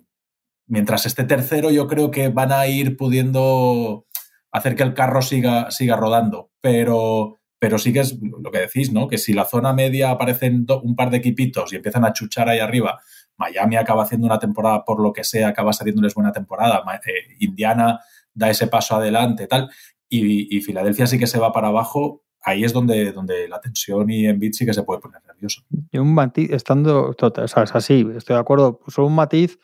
[0.67, 4.07] mientras esté tercero, yo creo que van a ir pudiendo
[4.53, 6.51] hacer que el carro siga, siga rodando.
[6.61, 9.09] Pero, pero sí que es lo que decís, ¿no?
[9.09, 12.61] Que si la zona media aparecen un par de equipitos y empiezan a chuchar ahí
[12.61, 13.01] arriba,
[13.37, 18.01] Miami acaba haciendo una temporada por lo que sea, acaba saliéndoles buena temporada, eh, Indiana
[18.35, 19.71] da ese paso adelante, tal,
[20.09, 24.27] y, Filadelfia sí que se va para abajo, ahí es donde, donde la tensión y
[24.27, 25.63] en sí que se puede poner nervioso.
[25.91, 27.47] Y un matiz, estando, total.
[27.55, 29.59] Así, estoy de acuerdo, solo un matiz,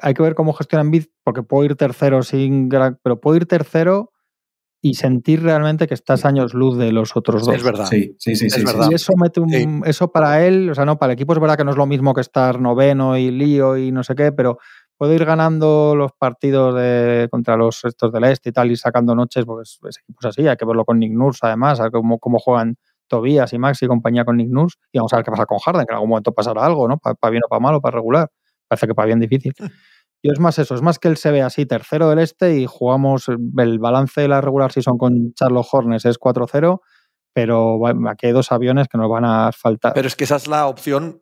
[0.00, 3.46] hay que ver cómo gestiona Embiid, porque puedo ir tercero sin gran, pero puedo ir
[3.46, 4.12] tercero
[4.84, 7.54] y sentir realmente que estás años luz de los otros dos.
[7.54, 7.86] Es verdad.
[7.86, 8.46] Sí, sí, sí.
[8.46, 8.88] Es verdad.
[8.90, 11.56] Y eso mete un, eso para él, o sea, no, para el equipo es verdad
[11.56, 14.58] que no es lo mismo que estar noveno y lío y no sé qué, pero
[14.96, 19.14] puedo ir ganando los partidos de, contra los estos del este y tal, y sacando
[19.14, 21.92] noches, pues ese equipo es así, hay que verlo con Nick Nurse además, a ver
[21.92, 25.24] cómo, cómo juegan Tobías y Max y compañía con Nick Nurse, y vamos a ver
[25.24, 26.98] qué pasa con Harden, que en algún momento pasará algo, ¿no?
[26.98, 28.28] Para bien o para mal o para regular.
[28.66, 29.52] Parece que para bien difícil.
[30.22, 32.66] Y es más eso, es más que él se ve así, tercero del este y
[32.66, 36.80] jugamos el balance de la regular season con Charles Hornes es 4-0,
[37.32, 39.94] pero aquí hay dos aviones que nos van a faltar.
[39.94, 41.20] Pero es que esa es la opción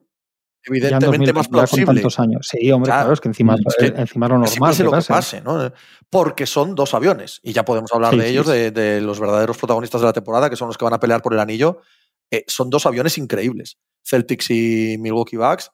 [0.65, 2.03] evidentemente más plausible.
[2.19, 2.47] años.
[2.51, 4.79] Sí, hombre, claro, es que encima es, encima lo normal.
[4.79, 5.73] lo que pase, ¿no?
[6.11, 10.09] Porque son dos aviones y ya podemos hablar de ellos, de, los verdaderos protagonistas de
[10.09, 11.81] la temporada, que son los que van a pelear por el anillo.
[12.31, 15.71] Eh, son dos aviones increíbles, Celtics y Milwaukee Bucks,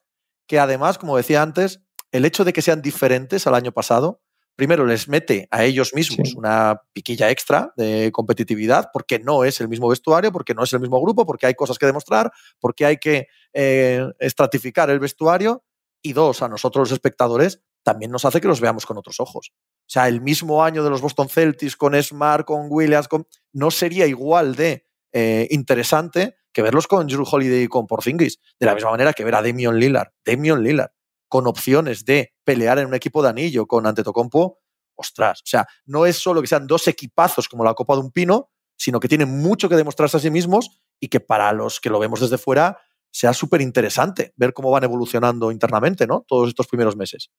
[0.46, 4.20] que además, como decía antes, el hecho de que sean diferentes al año pasado,
[4.56, 9.68] primero les mete a ellos mismos una piquilla extra de competitividad, porque no es el
[9.68, 12.96] mismo vestuario, porque no es el mismo grupo, porque hay cosas que demostrar, porque hay
[12.96, 15.62] que eh, estratificar el vestuario.
[16.02, 19.52] Y dos, a nosotros los espectadores también nos hace que los veamos con otros ojos.
[19.52, 23.26] O sea, el mismo año de los Boston Celtics con Smart, con Williams, con...
[23.52, 28.66] no sería igual de eh, interesante que verlos con Drew Holiday y con Porzingis, de
[28.66, 30.08] la misma manera que ver a Damian Lillard.
[30.24, 30.90] Damian Lillard
[31.36, 34.58] con opciones de pelear en un equipo de anillo con Antetokounmpo,
[34.94, 38.10] ostras, o sea, no es solo que sean dos equipazos como la Copa de un
[38.10, 41.90] Pino, sino que tienen mucho que demostrarse a sí mismos y que para los que
[41.90, 42.78] lo vemos desde fuera
[43.10, 46.24] sea súper interesante ver cómo van evolucionando internamente, ¿no?
[46.26, 47.30] Todos estos primeros meses.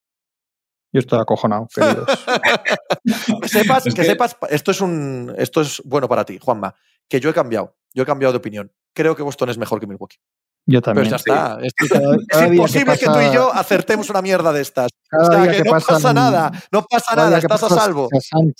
[0.93, 2.05] Yo estoy acojonado, queridos.
[3.41, 6.75] que sepas, que, sepas, esto es un, esto es bueno para ti, Juanma,
[7.09, 8.71] que yo he cambiado, yo he cambiado de opinión.
[8.93, 10.19] Creo que Boston es mejor que Milwaukee.
[10.69, 11.05] Yo también.
[11.05, 11.57] Pero ya está.
[11.61, 11.73] Es,
[12.51, 14.89] imposible que, tú y yo acertemos una mierda de estas.
[15.17, 16.51] o sea, que, no pasa nada.
[16.71, 17.37] No pasa nada.
[17.37, 18.09] Estás a salvo.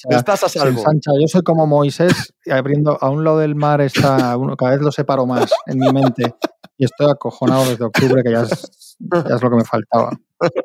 [0.09, 0.83] estás a salvo.
[1.19, 4.37] Yo soy como Moisés, abriendo a un lado del mar está.
[4.37, 6.33] Uno, cada vez lo separo más en mi mente.
[6.77, 10.11] Y estoy acojonado desde octubre, que ya es, lo que me faltaba.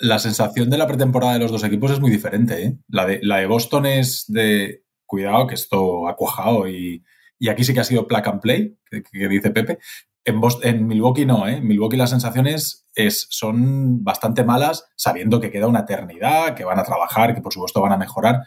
[0.01, 2.63] La sensación de la pretemporada de los dos equipos es muy diferente.
[2.63, 2.79] ¿eh?
[2.89, 4.85] La, de, la de Boston es de.
[5.05, 7.05] Cuidado, que esto ha cuajado y,
[7.39, 9.79] y aquí sí que ha sido plug and play, que dice Pepe,
[10.25, 11.57] en, Milwaukee no, ¿eh?
[11.57, 16.79] En Milwaukee las sensaciones es, son bastante malas, sabiendo que queda una eternidad, que van
[16.79, 18.43] a trabajar, que por supuesto van a mejorar.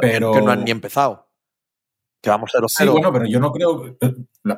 [0.00, 1.28] pero que no han ni empezado.
[2.22, 3.96] Que vamos a ser Sí, bueno, pero yo no creo.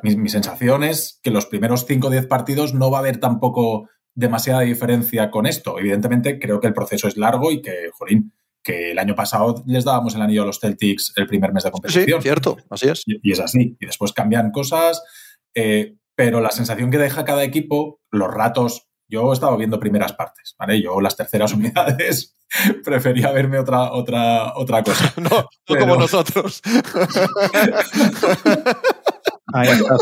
[0.03, 3.89] mi, sensación es que los primeros 5 o 10 partidos no va a haber tampoco
[4.15, 5.79] demasiada diferencia con esto.
[5.79, 9.85] Evidentemente, creo que el proceso es largo y que, jolín, que el año pasado les
[9.85, 12.21] dábamos el anillo a los Celtics el primer mes de competición.
[12.21, 13.03] Sí, cierto, así es.
[13.05, 13.77] Y, es así.
[13.79, 15.01] Y después cambian cosas.
[15.53, 20.13] Eh, pero la sensación que deja cada equipo, los ratos, yo he estado viendo primeras
[20.13, 20.81] partes, ¿vale?
[20.81, 22.35] Yo las terceras unidades
[22.83, 25.13] prefería verme otra, otra, otra cosa.
[25.17, 26.61] no, no como nosotros.
[29.53, 29.97] Ahí está.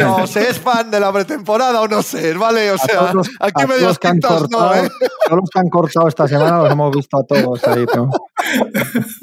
[0.00, 2.70] No, se es fan de la pretemporada o no sé, ¿vale?
[2.70, 4.88] O sea, aquí medio tintos no, ¿eh?
[5.26, 8.10] Todos los que han cortado esta semana los hemos visto a todos ahí, ¿no?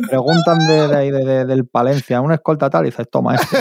[0.10, 3.58] Preguntan de, del Palencia, una escolta tal, y dices, toma este.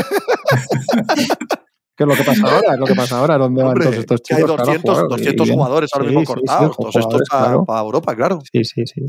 [1.98, 2.74] ¿Qué es lo que pasa ahora?
[2.74, 3.38] Es lo que pasa ahora.
[3.38, 4.50] ¿Dónde van todos estos chicos?
[4.50, 6.76] Hay 200, 200 jugadores ahora mismo cortados.
[6.76, 8.38] todos estos para, Europa, claro.
[8.52, 9.02] Sí, sí, sí.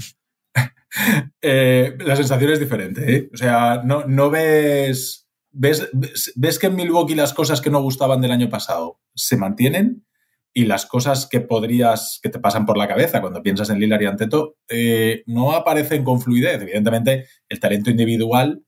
[1.41, 3.15] eh, la sensación es diferente.
[3.15, 3.29] ¿eh?
[3.31, 5.87] O sea, no, no ves, ves,
[6.35, 6.57] ves.
[6.57, 10.07] que en Milwaukee las cosas que no gustaban del año pasado se mantienen
[10.51, 14.01] y las cosas que podrías, que te pasan por la cabeza cuando piensas en Lillard
[14.01, 16.59] y Anteto, eh, no aparecen con fluidez.
[16.59, 18.63] Evidentemente, el talento individual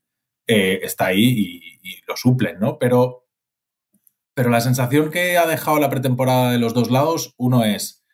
[0.46, 1.24] eh, está ahí
[1.82, 2.78] y, lo suplen, ¿no?
[2.78, 3.26] Pero,
[4.34, 8.04] pero la sensación que ha dejado la pretemporada de los dos lados, uno es,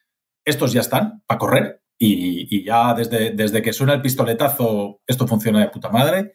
[0.45, 5.61] estos ya están para correr y, ya desde, desde, que suena el pistoletazo esto funciona
[5.61, 6.33] de puta madre.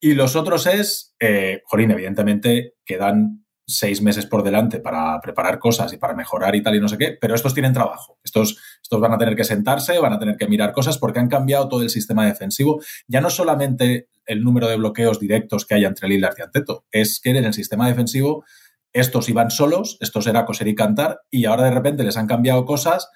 [0.00, 5.92] Y los otros es, eh, Jolín, evidentemente quedan seis meses por delante para preparar cosas
[5.92, 8.18] y para mejorar y tal y no sé qué, pero estos tienen trabajo.
[8.24, 11.28] Estos, estos van a tener que sentarse, van a tener que mirar cosas porque han
[11.28, 12.80] cambiado todo el sistema defensivo.
[13.06, 17.20] Ya no solamente el número de bloqueos directos que hay entre Lillard y Anteto, es
[17.20, 18.44] que en el sistema defensivo
[18.92, 22.64] estos iban solos, estos era coser y cantar, y ahora de repente les han cambiado
[22.64, 23.08] cosas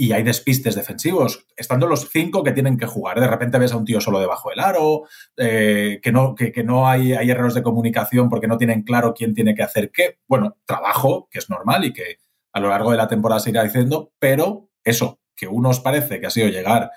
[0.00, 3.18] y hay despistes defensivos, estando los cinco que tienen que jugar.
[3.18, 5.02] De repente ves a un tío solo debajo del aro,
[5.36, 9.34] eh, que no, que, no hay, hay, errores de comunicación porque no tienen claro quién
[9.34, 10.20] tiene que hacer qué.
[10.28, 12.18] Bueno, trabajo, que es normal y que
[12.52, 16.20] a lo largo de la temporada se irá diciendo, pero eso, que uno os parece
[16.20, 16.92] que ha sido llegar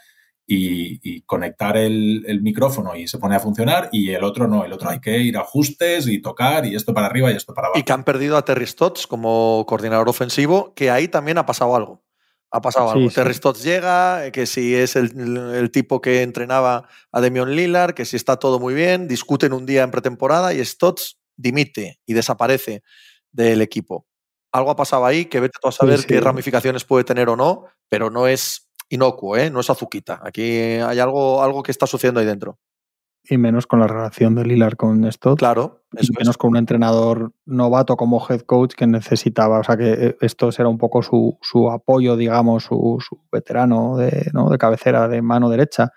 [0.46, 4.74] y, conectar el, el, micrófono y se pone a funcionar y el otro no, el
[4.74, 7.70] otro hay que ir a ajustes y tocar y esto para arriba y esto para
[7.70, 7.80] abajo.
[7.80, 11.76] Y que han perdido a Terry Stotts como coordinador ofensivo, que ahí también ha pasado
[11.76, 12.04] algo
[12.52, 13.10] ha pasado algo.
[13.10, 18.06] Terry Stotts llega, eh, que si es el, tipo que entrenaba a Demion Lillard, que
[18.06, 22.84] si está todo muy bien, discuten un día en pretemporada y Stotts dimite y desaparece
[23.32, 24.06] del equipo.
[24.52, 28.10] Algo ha pasado ahí que vete a saber qué ramificaciones puede tener o no, pero
[28.10, 29.50] no es inocuo, ¿eh?
[29.50, 30.20] no es azuquita.
[30.22, 32.60] Aquí hay algo, algo que está sucediendo ahí dentro
[33.24, 35.36] y menos con la relación de Lilar con esto.
[35.36, 35.84] Claro.
[36.00, 39.60] Y menos con un entrenador novato como head coach que necesitaba.
[39.60, 43.98] O sea que eh, esto será un poco su, su apoyo, digamos, su, su, veterano
[43.98, 44.50] de, ¿no?
[44.50, 45.90] de cabecera, de mano derecha.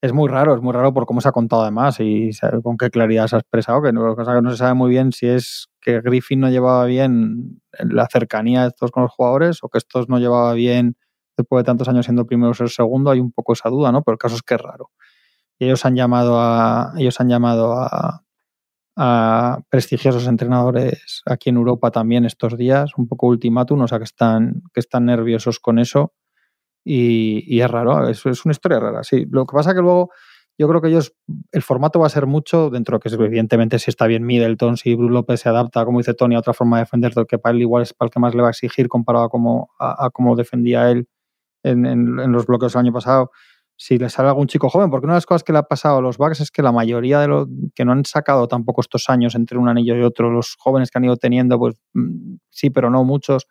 [0.00, 2.30] Es muy raro, es muy raro por cómo se ha contado además y
[2.62, 5.26] con qué claridad se ha expresado, que no, que no se sabe muy bien si
[5.26, 9.78] es que Griffin no llevaba bien la cercanía de estos con los jugadores o que
[9.78, 10.96] estos no llevaba bien
[11.36, 14.02] después de tantos años siendo primero o ser segundo, hay un poco esa duda, ¿no?
[14.02, 14.90] Pero el caso es que es raro
[15.58, 18.22] ellos han llamado a, ellos han llamado a,
[19.70, 24.62] prestigiosos entrenadores aquí en Europa también estos días, un poco ultimátum, o sea que están,
[24.74, 26.14] que están nerviosos con eso.
[26.84, 29.24] Y, es raro, es, es, una historia rara, sí.
[29.30, 30.10] Lo que pasa que luego
[30.58, 31.14] yo creo que ellos,
[31.52, 34.96] el formato va a ser mucho dentro de que evidentemente si está bien Middleton, si
[34.96, 37.62] Bruce López se adapta, como dice Tony, a otra forma de defender, que para él
[37.62, 40.34] igual es para el que más le va a exigir comparado a cómo, a, cómo
[40.34, 41.06] defendía él
[41.62, 43.30] en, en, los bloques del año pasado
[43.80, 45.98] si le sale algún chico joven, porque una de las cosas que le ha pasado
[45.98, 49.08] a los Bucks es que la mayoría de los que no han sacado tampoco estos
[49.08, 52.70] años entre un anillo y otro, los jóvenes que han ido teniendo, pues mm, sí,
[52.70, 53.46] pero no muchos.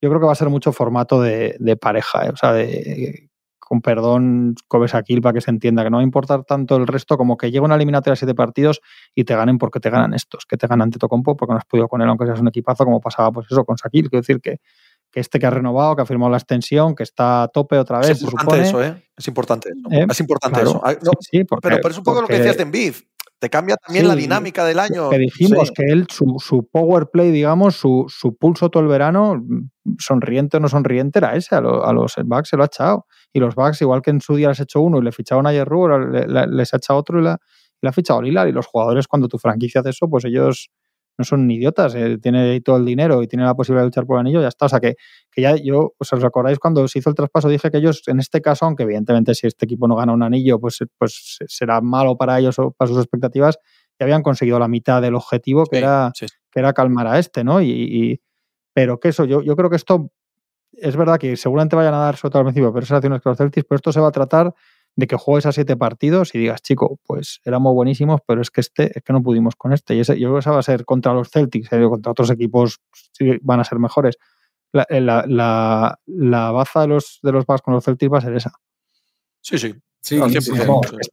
[0.00, 2.30] Yo creo que va a ser mucho formato de, pareja, ¿eh?
[2.30, 6.04] o sea, de, con perdón, Cobes Aquil, para que se entienda, que no va a
[6.04, 8.80] importar tanto el resto como que llegue una eliminatoria de siete partidos
[9.12, 11.88] y te ganen porque te ganan estos, que te ganan Tocompo porque no has podido
[11.88, 14.08] con él, aunque seas un equipazo, como pasaba pues eso con Sakil.
[14.08, 14.60] Quiero decir que,
[15.10, 17.98] que este que ha renovado, que ha firmado la extensión, que está a tope otra
[17.98, 18.10] vez.
[18.10, 19.04] Es importante eso, ¿eh?
[19.16, 19.88] Es importante eso.
[19.90, 20.80] Eh, es importante eso.
[20.84, 22.94] Ah, sí, pero, pero, es un poco lo que decías de Envid.
[23.40, 25.10] Te cambia también la dinámica del año.
[25.10, 29.40] Que dijimos que él, su, su, power play, digamos, su, su, pulso todo el verano,
[29.98, 31.54] sonriente o no sonriente, era ese.
[31.54, 33.06] A, los Bucks se lo ha echado.
[33.32, 35.46] Y los Bucks, igual que en su día les ha hecho uno y le ficharon
[35.46, 35.78] a Jerry,
[36.50, 37.38] les ha echado otro y, la,
[37.80, 38.48] le ha fichado a Lillard.
[38.48, 40.70] Y los jugadores, cuando tu franquicia hace eso, pues ellos
[41.18, 44.16] no son idiotas, eh, tiene todo el dinero y tiene la posibilidad de luchar por
[44.16, 44.66] el anillo, ya está.
[44.66, 44.94] O sea que,
[45.30, 48.40] que ya yo, os recordáis cuando se hizo el traspaso, dije que ellos, en este
[48.40, 52.38] caso, aunque evidentemente si este equipo no gana un anillo, pues, pues será malo para
[52.38, 53.58] ellos o para sus expectativas,
[53.98, 57.60] ya habían conseguido la mitad del objetivo, que, era, que era calmar a este, ¿no?
[57.60, 58.22] Y,
[58.72, 60.12] pero que eso, yo, yo creo que esto
[60.72, 63.38] es verdad que seguramente vayan a dar sobre todo al principio pero relaciones con los
[63.38, 64.54] Celtics, pero esto se va a tratar
[64.98, 68.60] de que juegues a siete partidos y digas, chico, pues éramos buenísimos, pero es que
[68.60, 69.94] este, es que no pudimos con este.
[69.94, 72.28] Y ese, yo creo que esa va a ser contra los Celtics, eh, contra otros
[72.32, 72.80] equipos
[73.12, 74.18] sí van a ser mejores.
[74.72, 78.18] La, eh, la, la, la baza de los, de los Bucks con los Celtics va
[78.18, 78.50] a ser esa.
[79.40, 79.72] Sí, sí.
[80.00, 80.18] Sí,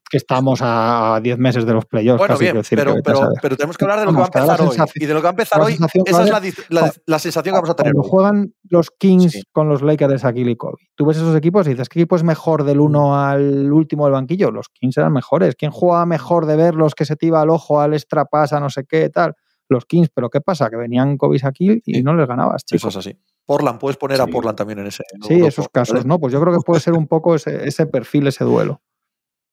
[0.10, 2.20] que estamos a 10 meses de los playoffs.
[2.20, 2.96] Bueno, bien, pero,
[3.42, 4.78] pero, tenemos que hablar de lo que va a empezar hoy.
[4.96, 7.70] Y de lo que va a empezar hoy, esa es la, la, sensación que vamos
[7.70, 7.94] a tener.
[7.94, 11.72] Cuando juegan los Kings con los Lakers de y Kobe, tú ves esos equipos y
[11.72, 14.52] dices, ¿qué equipo es mejor del uno al último del banquillo?
[14.52, 15.56] Los Kings eran mejores.
[15.56, 18.70] ¿Quién juega mejor de verlos que se te iba al ojo, al extra pasa, no
[18.70, 19.34] sé qué, tal?
[19.68, 20.70] Los Kings, pero ¿qué pasa?
[20.70, 22.90] Que venían Kobe y y no les ganabas, chicos.
[22.96, 23.20] Eso es así.
[23.46, 25.04] Portland, puedes poner a Portland también en ese.
[25.28, 26.20] sí, esos casos, ¿no?
[26.20, 28.82] Pues yo creo que puede ser un poco ese, ese perfil, ese duelo.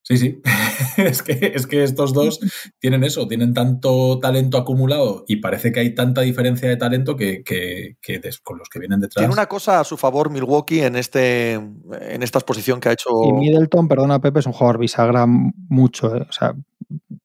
[0.04, 0.42] Sí, sí.
[0.96, 2.40] es, que, es que estos dos
[2.80, 7.44] tienen eso, tienen tanto talento acumulado y parece que hay tanta diferencia de talento que,
[7.44, 7.96] que,
[8.42, 9.22] con los que vienen detrás.
[9.22, 13.10] Tiene una cosa a su favor Milwaukee en, este, en esta exposición que ha hecho.
[13.24, 16.16] Y Middleton, perdona Pepe, es un jugador bisagra mucho.
[16.16, 16.26] ¿eh?
[16.28, 16.54] O sea,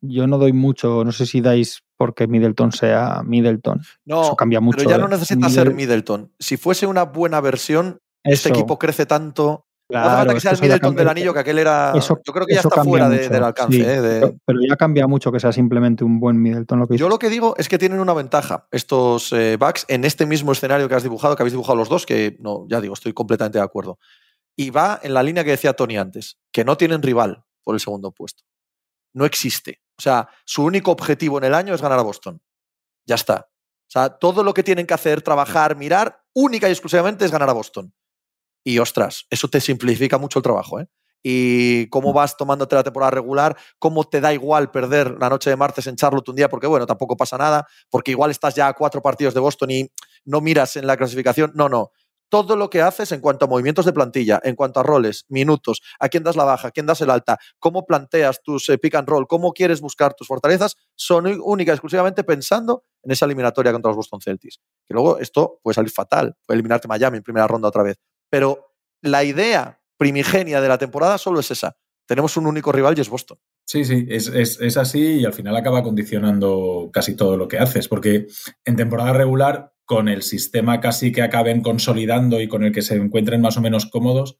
[0.01, 3.81] yo no doy mucho, no sé si dais porque Middleton sea Middleton.
[4.05, 4.77] No, Eso cambia mucho.
[4.77, 6.31] Pero ya no necesita ser Middleton.
[6.39, 10.61] Si fuese una buena versión, este equipo crece tanto no hace falta que sea el
[10.61, 11.93] Middleton del anillo, que aquel era.
[11.93, 13.81] yo creo que ya está fuera del alcance.
[13.81, 14.35] ¿eh?
[14.45, 16.79] pero, ya cambia mucho que sea simplemente un buen Middleton.
[16.79, 20.03] Lo que yo lo que digo es que tienen una ventaja estos eh, backs en
[20.03, 22.93] este mismo escenario que has dibujado, que habéis dibujado los dos, que no, ya digo,
[22.93, 23.97] estoy completamente de acuerdo.
[24.57, 27.79] Y va en la línea que decía Tony antes, que no tienen rival por el
[27.79, 28.43] segundo puesto.
[29.13, 29.79] No existe.
[29.97, 32.41] O sea, su único objetivo en el año es ganar a Boston.
[33.05, 33.49] Ya está.
[33.49, 37.49] O sea, todo lo que tienen que hacer, trabajar, mirar, única y exclusivamente es ganar
[37.49, 37.93] a Boston.
[38.63, 40.87] Y ostras, eso te simplifica mucho el trabajo, ¿eh?
[41.23, 45.55] y cómo vas tomándote la temporada regular, cómo te da igual perder la noche de
[45.55, 48.73] martes en Charlotte un día, porque bueno, tampoco pasa nada, porque igual estás ya a
[48.73, 49.91] cuatro partidos de Boston y
[50.25, 51.51] no miras en la clasificación.
[51.55, 51.91] No, no
[52.29, 55.81] todo lo que haces en cuanto a movimientos de plantilla, en cuanto a roles, minutos,
[55.99, 58.95] a quién das la baja, a quién das el alta, cómo planteas tus eh, pick
[58.95, 63.89] and roll, cómo quieres buscar tus fortalezas, son únicas exclusivamente pensando en esa eliminatoria contra
[63.89, 64.59] los Boston Celtics.
[64.85, 67.97] Que luego esto puede salir fatal, puede eliminarte Miami en primera ronda otra vez.
[68.29, 71.75] Pero la idea primigenia de la temporada solo es esa.
[72.07, 73.37] Tenemos un único rival y es Boston.
[73.65, 77.87] Sí, sí, es, es así y al final acaba condicionando casi todo lo que haces,
[77.87, 78.27] porque
[78.65, 82.95] en temporada regular con el sistema casi que acaben consolidando y con el que se
[82.95, 84.37] encuentren más o menos cómodos,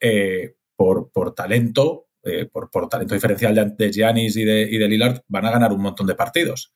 [0.00, 4.88] eh, por, por, talento, eh, por, por, talento diferencial de Giannis y de, y de
[4.88, 6.74] Lillard, van a ganar un montón de partidos.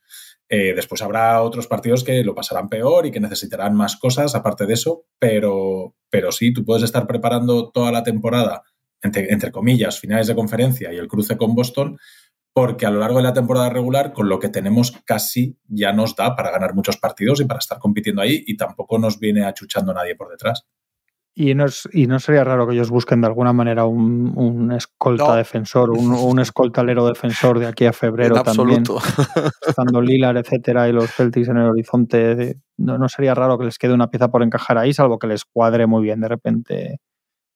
[0.49, 4.67] Eh, después habrá otros partidos que lo pasarán peor y que necesitarán más cosas aparte
[4.67, 8.63] de eso, pero, pero sí, tú puedes estar preparando toda la temporada,
[9.03, 11.99] entre, entre comillas, finales de conferencia y el cruce con Boston,
[12.53, 16.15] porque a lo largo de la temporada regular, con lo que tenemos casi ya nos
[16.15, 19.95] da para ganar muchos partidos y para estar compitiendo ahí y tampoco nos viene achuchando
[19.95, 20.67] nadie por detrás.
[21.35, 25.91] Y no, y no sería raro que ellos busquen de alguna manera un, escolta defensor,
[25.91, 28.81] un, un, escoltalero defensor de aquí a febrero en también.
[28.81, 28.99] Absoluto.
[29.67, 32.59] Estando Lilar, etcétera, y los Celtics en el horizonte.
[32.77, 35.47] No, no, sería raro que les quede una pieza por encajar ahí, salvo que les
[35.47, 37.01] cuadre muy bien de repente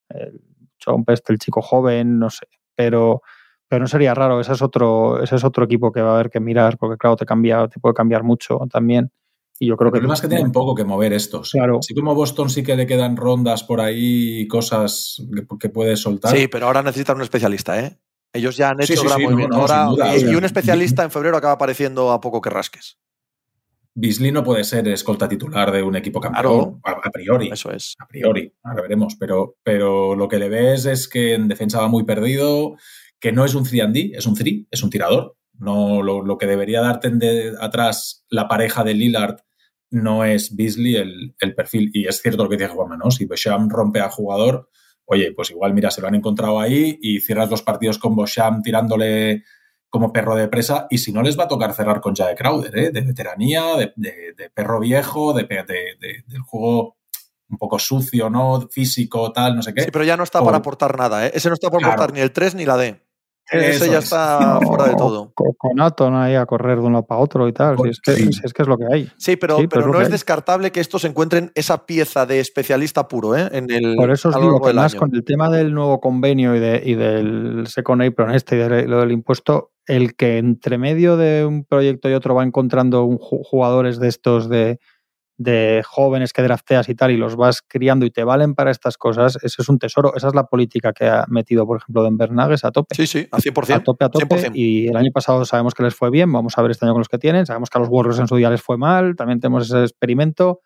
[0.09, 0.41] el
[0.79, 2.47] Chompest, el chico joven, no sé.
[2.75, 3.23] Pero,
[3.69, 6.31] pero no sería raro, ese es otro, ese es otro equipo que va a haber
[6.31, 9.11] que mirar, porque claro, te cambia, te puede cambiar mucho también.
[9.59, 9.99] Y yo creo que.
[9.99, 11.53] El problema es que tienen poco que mover estos.
[11.53, 11.79] Claro.
[11.79, 15.23] Así como Boston sí que le quedan rondas por ahí, cosas
[15.59, 16.37] que, puede soltar.
[16.37, 17.99] Sí, pero ahora necesitan un especialista, ¿eh?
[18.33, 19.67] Ellos ya han hecho gran movimiento.
[20.19, 22.99] y, un especialista en febrero acaba apareciendo a poco que rasques.
[23.99, 27.49] Beasley no puede ser escolta titular de un equipo campeón, a, priori.
[27.51, 27.97] Eso es.
[27.99, 29.17] A priori, ahora veremos.
[29.19, 32.77] Pero, pero lo que le ves es que en defensa va muy perdido,
[33.19, 35.37] que no es un 3D, es un 3, es un tirador.
[35.59, 39.39] No, lo, que debería darte de atrás la pareja de Lillard
[39.91, 41.91] no es Beasley el, perfil.
[41.95, 43.11] Y es cierto lo que dice Juanma, ¿no?
[43.11, 44.69] Si Bosham rompe a jugador,
[45.07, 48.61] oye, pues igual, mira, se lo han encontrado ahí y cierras los partidos con Bosham
[48.61, 49.45] tirándole
[49.89, 50.87] como perro de presa.
[50.91, 52.91] Y si no, les va a tocar cerrar con Jae Crowder, ¿eh?
[52.91, 56.97] De veteranía, de, perro viejo, de, del juego
[57.49, 58.69] un poco sucio, ¿no?
[58.71, 59.83] Físico, tal, no sé qué.
[59.83, 61.33] Sí, pero ya no está para aportar nada, ¿eh?
[61.35, 63.01] Ese no está para aportar ni el 3 ni la D.
[63.51, 65.33] Ese ya está fuera de todo.
[65.35, 67.77] Con Aton ahí a correr de uno para otro y tal.
[67.79, 69.11] Si es, que, es, que, es lo que hay.
[69.17, 73.49] Sí, pero, pero, no es descartable que estos encuentren esa pieza de especialista puro ¿eh?
[73.53, 73.95] en el.
[73.97, 76.95] Por eso os digo que más con el tema del nuevo convenio y, de, y
[76.95, 81.65] del Second Apron este y de lo del impuesto, el que entre medio de un
[81.65, 84.81] proyecto y otro va encontrando jugadores de estos de
[85.39, 88.97] de jóvenes que drafteas y tal y los vas criando y te valen para estas
[88.97, 90.15] cosas, eso es un tesoro.
[90.17, 92.95] Esa es la política que ha metido, por ejemplo, Denver Nuggets a tope.
[92.95, 93.75] Sí, sí, a 100%.
[93.75, 94.51] A tope, a tope.
[94.55, 97.01] Y el año pasado sabemos que les fue bien, vamos a ver este año con
[97.01, 97.45] los que tienen.
[97.45, 100.61] Sabemos que a los Warriors en su día les fue mal, también tenemos ese experimento.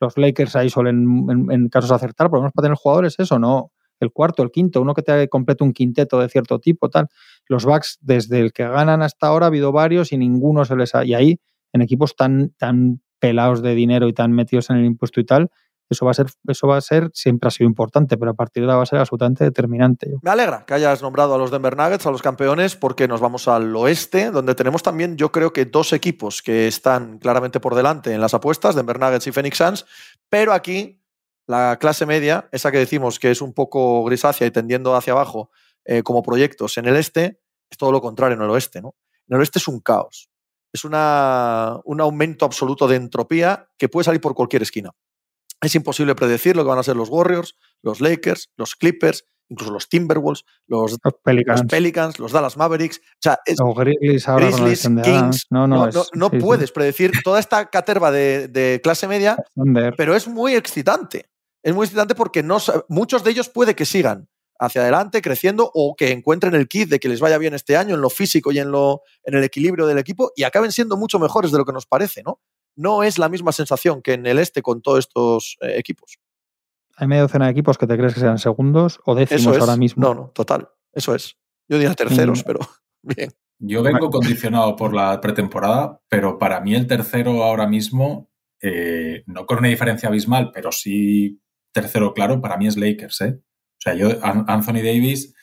[0.00, 3.72] Los Lakers ahí suelen, en, casos, acertar, por lo menos para tener jugadores, eso, no
[4.00, 7.06] el cuarto, el quinto, uno que te complete un quinteto de cierto tipo, tal.
[7.46, 10.94] Los Bucks, desde el que ganan hasta ahora, ha habido varios y ninguno se les
[10.96, 11.04] ha.
[11.04, 11.40] Y ahí,
[11.72, 15.48] en equipos tan, tan pelados de dinero y tan metidos en el impuesto y tal,
[15.88, 18.64] eso va a ser, eso va a ser, siempre ha sido importante, pero a partir
[18.64, 20.10] de ahora va a ser absolutamente determinante.
[20.22, 23.46] Me alegra que hayas nombrado a los Denver Nuggets, a los campeones, porque nos vamos
[23.46, 28.12] al oeste, donde tenemos también, yo creo que dos equipos que están claramente por delante
[28.12, 29.86] en las apuestas, Denver Nuggets y Phoenix Suns,
[30.28, 31.00] pero aquí
[31.46, 35.50] la clase media, esa que decimos que es un poco grisácea y tendiendo hacia abajo
[35.84, 38.96] eh, como proyectos en el este, es todo lo contrario en el oeste, ¿no?
[39.28, 40.31] En el oeste es un caos
[40.72, 44.90] es una, un aumento absoluto de entropía que puede salir por cualquier esquina.
[45.60, 49.72] Es imposible predecir lo que van a ser los Warriors, los Lakers, los Clippers, incluso
[49.72, 52.18] los Timberwolves, los, Pelicans.
[52.18, 55.46] los, Dallas Mavericks, o sea, los Grizzlies, Kings.
[55.50, 59.36] No, no, no, puedes predecir toda esta caterva de, de clase media,
[59.96, 61.26] pero es muy excitante.
[61.62, 62.58] Es muy excitante porque no,
[62.88, 64.28] muchos de ellos puede que sigan
[64.62, 67.96] hacia adelante, creciendo, o que encuentren el kit de que les vaya bien este año
[67.96, 71.18] en lo físico y en, lo, en el equilibrio del equipo y acaben siendo mucho
[71.18, 72.40] mejores de lo que nos parece, ¿no?
[72.76, 76.18] No es la misma sensación que en el este con todos estos eh, equipos.
[76.96, 80.02] Hay media docena de equipos que te crees que sean segundos o décimos ahora mismo.
[80.02, 80.68] No, no, total.
[80.92, 81.36] Eso es.
[81.68, 82.60] Yo diría terceros, pero
[83.02, 83.32] bien.
[83.58, 89.46] Yo vengo condicionado por la pretemporada, pero para mí el tercero ahora mismo, eh, no
[89.46, 91.40] con una diferencia abismal, pero sí
[91.72, 93.40] tercero claro, para mí es Lakers, ¿eh?
[93.82, 95.34] O sea, yo, Anthony Davis,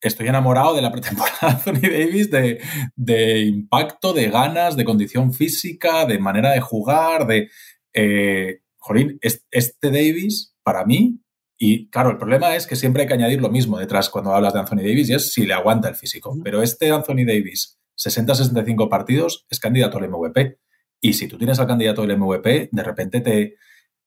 [0.00, 2.60] estoy enamorado de la pretemporada de Anthony Davis, de,
[2.94, 7.50] de, impacto, de ganas, de condición física, de manera de jugar, de...
[7.92, 11.20] Eh, Jorín, este Davis, para mí,
[11.62, 14.54] y claro, el problema es que siempre hay que añadir lo mismo detrás cuando hablas
[14.54, 16.34] de Anthony Davis y es si le aguanta el físico.
[16.42, 20.58] Pero este Anthony Davis, 60-65 partidos, es candidato al MVP.
[21.02, 23.56] Y si tú tienes al candidato del MVP, de repente te,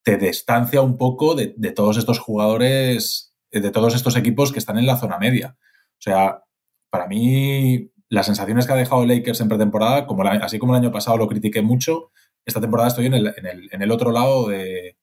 [0.02, 4.78] te distancia un poco de, de todos estos jugadores, de todos estos equipos que están
[4.78, 5.56] en la zona media.
[5.60, 6.44] O sea,
[6.90, 10.92] para mí, las sensaciones que ha dejado Lakers en pretemporada, como así como el año
[10.92, 12.12] pasado lo critiqué mucho,
[12.46, 14.98] esta temporada estoy en el, en el, en el otro lado de...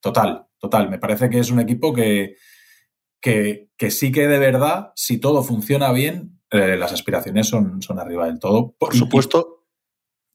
[0.00, 0.90] Total, total.
[0.90, 2.36] Me parece que es un equipo que,
[3.20, 7.98] que, que sí que de verdad, si todo funciona bien, eh, las aspiraciones son, son
[7.98, 8.74] arriba del todo.
[8.78, 9.59] Por supuesto.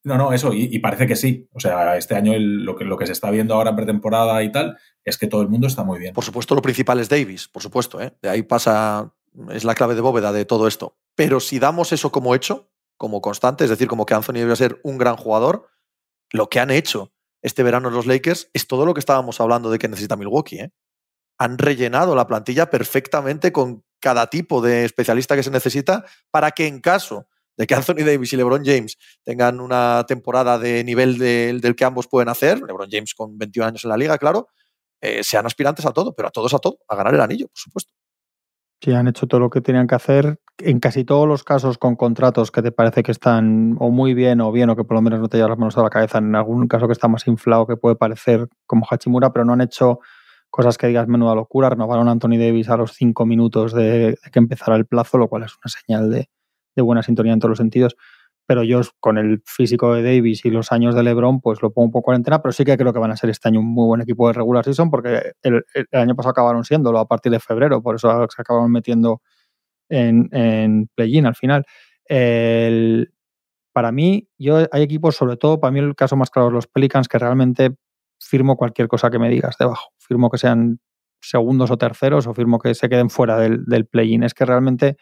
[0.06, 1.50] No, no, eso, y, parece que sí.
[1.52, 4.52] O sea, este año lo, que, lo que se está viendo ahora en pretemporada y
[4.52, 6.14] tal es que todo el mundo está muy bien.
[6.14, 8.00] Por supuesto, lo principal es Davis, por supuesto.
[8.00, 8.16] ¿eh?
[8.22, 9.12] De ahí pasa,
[9.50, 10.96] es la clave de bóveda de todo esto.
[11.16, 14.80] Pero si damos eso como hecho, como constante, es decir, como que Anthony debe ser
[14.84, 15.70] un gran jugador,
[16.32, 19.80] lo que han hecho este verano los Lakers es todo lo que estábamos hablando de
[19.80, 20.60] que necesita Milwaukee.
[20.60, 20.72] ¿eh?
[21.40, 26.68] Han rellenado la plantilla perfectamente con cada tipo de especialista que se necesita para que
[26.68, 27.28] en caso
[27.58, 31.86] de que Anthony Davis y LeBron James tengan una temporada de nivel de, del que
[31.86, 34.48] ambos pueden hacer, LeBron James con 21 años en la liga, claro,
[35.02, 37.58] eh, sean aspirantes a todo, pero a todos a todo, a ganar el anillo, por
[37.58, 37.94] supuesto.
[38.82, 40.40] Sí, han hecho todo lo que tenían que hacer.
[40.58, 44.42] En casi todos los casos con contratos que te parece que están o muy bien
[44.42, 46.20] o bien o que por lo menos no te llevas las manos a la cabeza.
[46.20, 49.62] En algún caso que está más inflado que puede parecer como Hachimura, pero no han
[49.62, 50.00] hecho
[50.50, 51.70] cosas que digas menuda locura.
[51.70, 55.44] Renovaron a Anthony Davis a los cinco minutos de que empezara el plazo, lo cual
[55.44, 56.30] es una señal de,
[56.76, 57.96] de buena sintonía en todos los sentidos
[58.48, 61.88] pero yo con el físico de Davis y los años de LeBron, pues lo pongo
[61.88, 63.68] un poco en antena, pero sí que creo que van a ser este año un
[63.68, 67.40] muy buen equipo de regular season, porque el, año pasado acabaron siéndolo a partir de
[67.40, 69.22] febrero, por eso se acabaron metiendo
[69.90, 71.66] en, en play-in al final.
[73.74, 76.68] Para mí, yo hay equipos, sobre todo, para mí el caso más claro es los
[76.68, 77.76] Pelicans, que realmente
[78.20, 79.90] firmo cualquier cosa que me digas debajo.
[79.98, 80.80] Firmo que sean
[81.20, 84.24] segundos o terceros o firmo que se queden fuera del play-in.
[84.24, 84.96] Es que realmente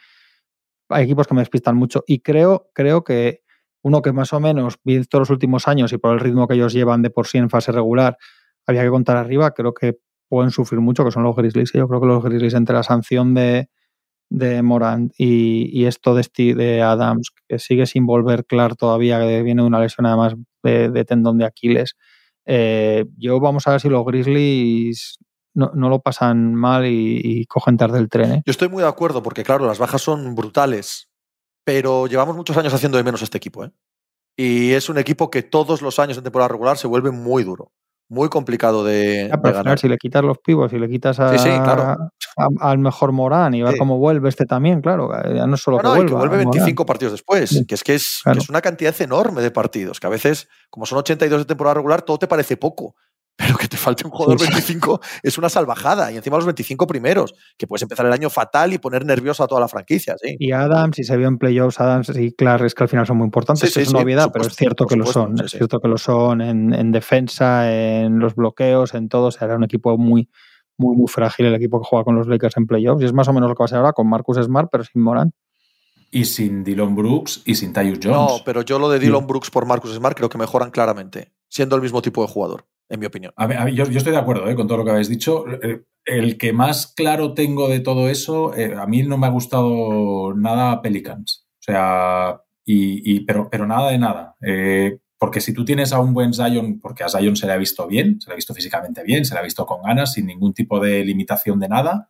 [0.94, 3.42] hay equipos que me despistan mucho y creo, creo que
[3.82, 6.74] uno que más o menos, visto los últimos años y por el ritmo que ellos
[6.74, 8.18] llevan de por sí en fase regular,
[8.66, 9.98] había que contar arriba, creo que
[10.30, 11.74] pueden sufrir mucho, que son los Grizzlies.
[11.74, 13.70] Yo creo que los Grizzlies entre la sanción de,
[14.30, 19.62] de Morant y, y esto de, Adams, que sigue sin volver claro todavía, que viene
[19.62, 21.96] de una lesión además de, de tendón de Aquiles.
[22.46, 25.20] Eh, yo vamos a ver si los Grizzlies
[25.54, 28.32] no, no, lo pasan mal y, y cogen tarde el tren.
[28.32, 28.44] ¿eh?
[28.46, 31.10] Yo estoy muy de acuerdo porque, claro, las bajas son brutales,
[31.64, 33.66] pero llevamos muchos años haciendo de menos este equipo.
[33.66, 33.72] ¿eh?
[34.36, 37.72] Y es un equipo que todos los años en temporada regular se vuelve muy duro,
[38.10, 39.78] muy complicado de, ya, de ganar.
[39.78, 41.84] Si le quitas los pibos, si le quitas a, sí, sí, claro.
[42.38, 43.80] a, al mejor Morán y ver sí.
[43.80, 46.88] cómo vuelve este también, claro, ya no solo que, vuelva, que vuelve 25 Morán.
[46.88, 48.38] partidos después, que, es que, es, claro.
[48.38, 51.76] que es una cantidad enorme de partidos, que a veces, como son 82 de temporada
[51.76, 52.96] regular, todo te parece poco
[53.36, 55.20] pero que te falte un jugador sí, 25 sí.
[55.24, 56.12] es una salvajada.
[56.12, 59.48] Y encima los 25 primeros, que puedes empezar el año fatal y poner nervioso a
[59.48, 60.16] toda la franquicia.
[60.22, 60.36] ¿sí?
[60.40, 63.18] Y Adams, si se vio en playoffs, Adams y Clark es que al final son
[63.18, 63.74] muy importantes.
[63.74, 65.40] Sí, es una novedad, pero es cierto que lo son.
[65.44, 69.28] es cierto que lo son en, en, defensa, en los bloqueos, en todo.
[69.28, 70.30] O sea, era un equipo muy,
[70.78, 73.02] muy, muy frágil el equipo que juega con los Lakers en playoffs.
[73.02, 74.84] Y es más o menos lo que va a ser ahora con Marcus Smart, pero
[74.84, 75.34] sin Morant.
[76.12, 78.16] Y sin Dylan Brooks y sin Tyus Jones.
[78.16, 81.76] No, pero yo lo de Dylan Brooks por Marcus Smart creo que mejoran claramente, siendo
[81.76, 83.34] el mismo tipo de jugador en mi opinión.
[83.74, 85.46] Yo, estoy de acuerdo eh, con todo lo que habéis dicho.
[86.06, 90.34] El que más claro tengo de todo eso, eh, a mí no me ha gustado
[90.36, 91.48] nada Pelicans.
[91.60, 94.36] O sea, y, pero, pero nada de nada.
[94.42, 97.58] Eh, porque si tú tienes a un buen Zion, porque a Zion se le ha
[97.58, 100.26] visto bien, se le ha visto físicamente bien, se le ha visto con ganas, sin
[100.26, 102.10] ningún tipo de limitación de nada,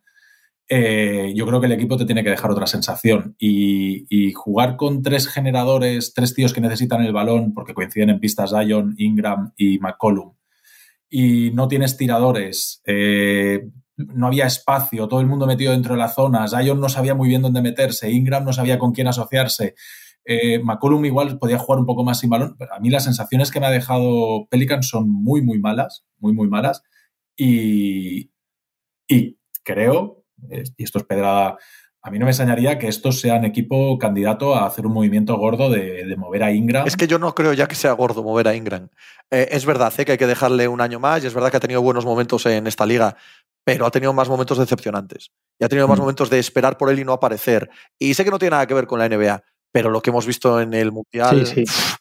[0.67, 3.35] eh, yo creo que el equipo te tiene que dejar otra sensación.
[3.37, 8.19] Y, y, jugar con tres generadores, tres tíos que necesitan el balón, porque coinciden en
[8.19, 10.33] pistas Zion, Ingram y McCollum,
[11.15, 16.09] y no tienes tiradores, eh, no había espacio, todo el mundo metido dentro de la
[16.09, 19.75] zona, Zion no sabía muy bien dónde meterse, Ingram no sabía con quién asociarse,
[20.25, 23.51] eh, McCollum igual podía jugar un poco más sin balón, pero a mí las sensaciones
[23.51, 26.81] que me ha dejado Pelican son muy, muy malas, muy, muy malas,
[27.37, 28.31] y,
[29.07, 31.59] y creo, y esto es pedrada,
[32.05, 35.69] a mí no me extrañaría que estos sean equipo candidato a hacer un movimiento gordo
[35.69, 36.85] de, de, mover a Ingram.
[36.85, 38.89] Es que yo no creo ya que sea gordo mover a Ingram.
[39.31, 40.03] Eh, es verdad ¿eh?
[40.03, 42.45] que hay que dejarle un año más y es verdad que ha tenido buenos momentos
[42.45, 43.15] en esta liga,
[43.63, 45.31] pero ha tenido más momentos decepcionantes.
[45.57, 45.91] Y ha tenido mm.
[45.91, 47.69] más momentos de esperar por él y no aparecer.
[47.97, 49.41] Y sé que no tiene nada que ver con la NBA,
[49.71, 51.63] pero lo que hemos visto en el Mundial, sí, sí.
[51.63, 51.95] Pff,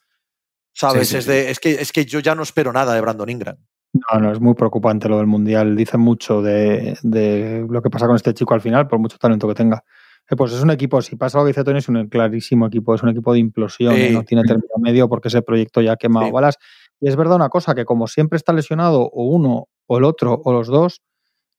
[0.74, 1.10] ¿sabes?
[1.10, 3.56] Sí, es, de, es, que, es que yo ya no espero nada de Brandon Ingram.
[3.92, 5.76] No, no, es muy preocupante lo del Mundial.
[5.76, 9.46] Dice mucho de, de, lo que pasa con este chico al final, por mucho talento
[9.46, 9.84] que tenga.
[10.30, 12.94] Eh, pues es un equipo, si pasa lo que dice Tony, es un clarísimo equipo,
[12.94, 14.10] es un equipo de implosión, ¿eh?
[14.10, 16.56] no tiene término medio porque ese proyecto ya ha quemado balas.
[17.00, 20.40] Y es verdad una cosa, que como siempre está lesionado o uno o el otro
[20.42, 21.02] o los dos,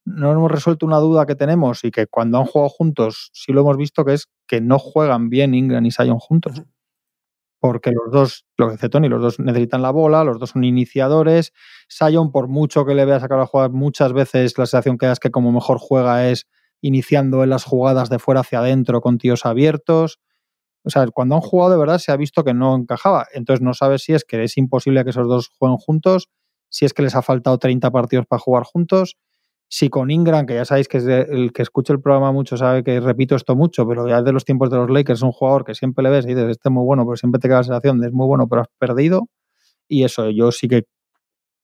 [0.06, 3.62] no hemos resuelto una duda que tenemos y que cuando han jugado juntos sí lo
[3.62, 6.62] hemos visto, que es que no juegan bien Ingram y Sion juntos.
[7.64, 10.66] Porque los dos, lo que dice Tony, los dos necesitan la bola, los dos son
[10.66, 11.54] iniciadores.
[11.88, 15.18] Sion, por mucho que le veas sacar a jugar, muchas veces la sensación que es
[15.18, 16.46] que como mejor juega es
[16.82, 20.20] iniciando en las jugadas de fuera hacia adentro con tíos abiertos.
[20.84, 23.28] O sea, cuando han jugado de verdad se ha visto que no encajaba.
[23.34, 26.28] Entonces no sabes si es que es imposible que esos dos jueguen juntos,
[26.68, 29.16] si es que les ha faltado 30 partidos para jugar juntos,
[29.76, 32.84] si con Ingram, que ya sabéis que es el que escucha el programa mucho sabe
[32.84, 35.66] que repito esto mucho, pero ya de los tiempos de los Lakers es un jugador
[35.66, 37.64] que siempre le ves y dices, este es muy bueno, pero siempre te queda la
[37.64, 39.30] sensación de es muy bueno, pero has perdido.
[39.88, 40.84] Y eso, yo sí que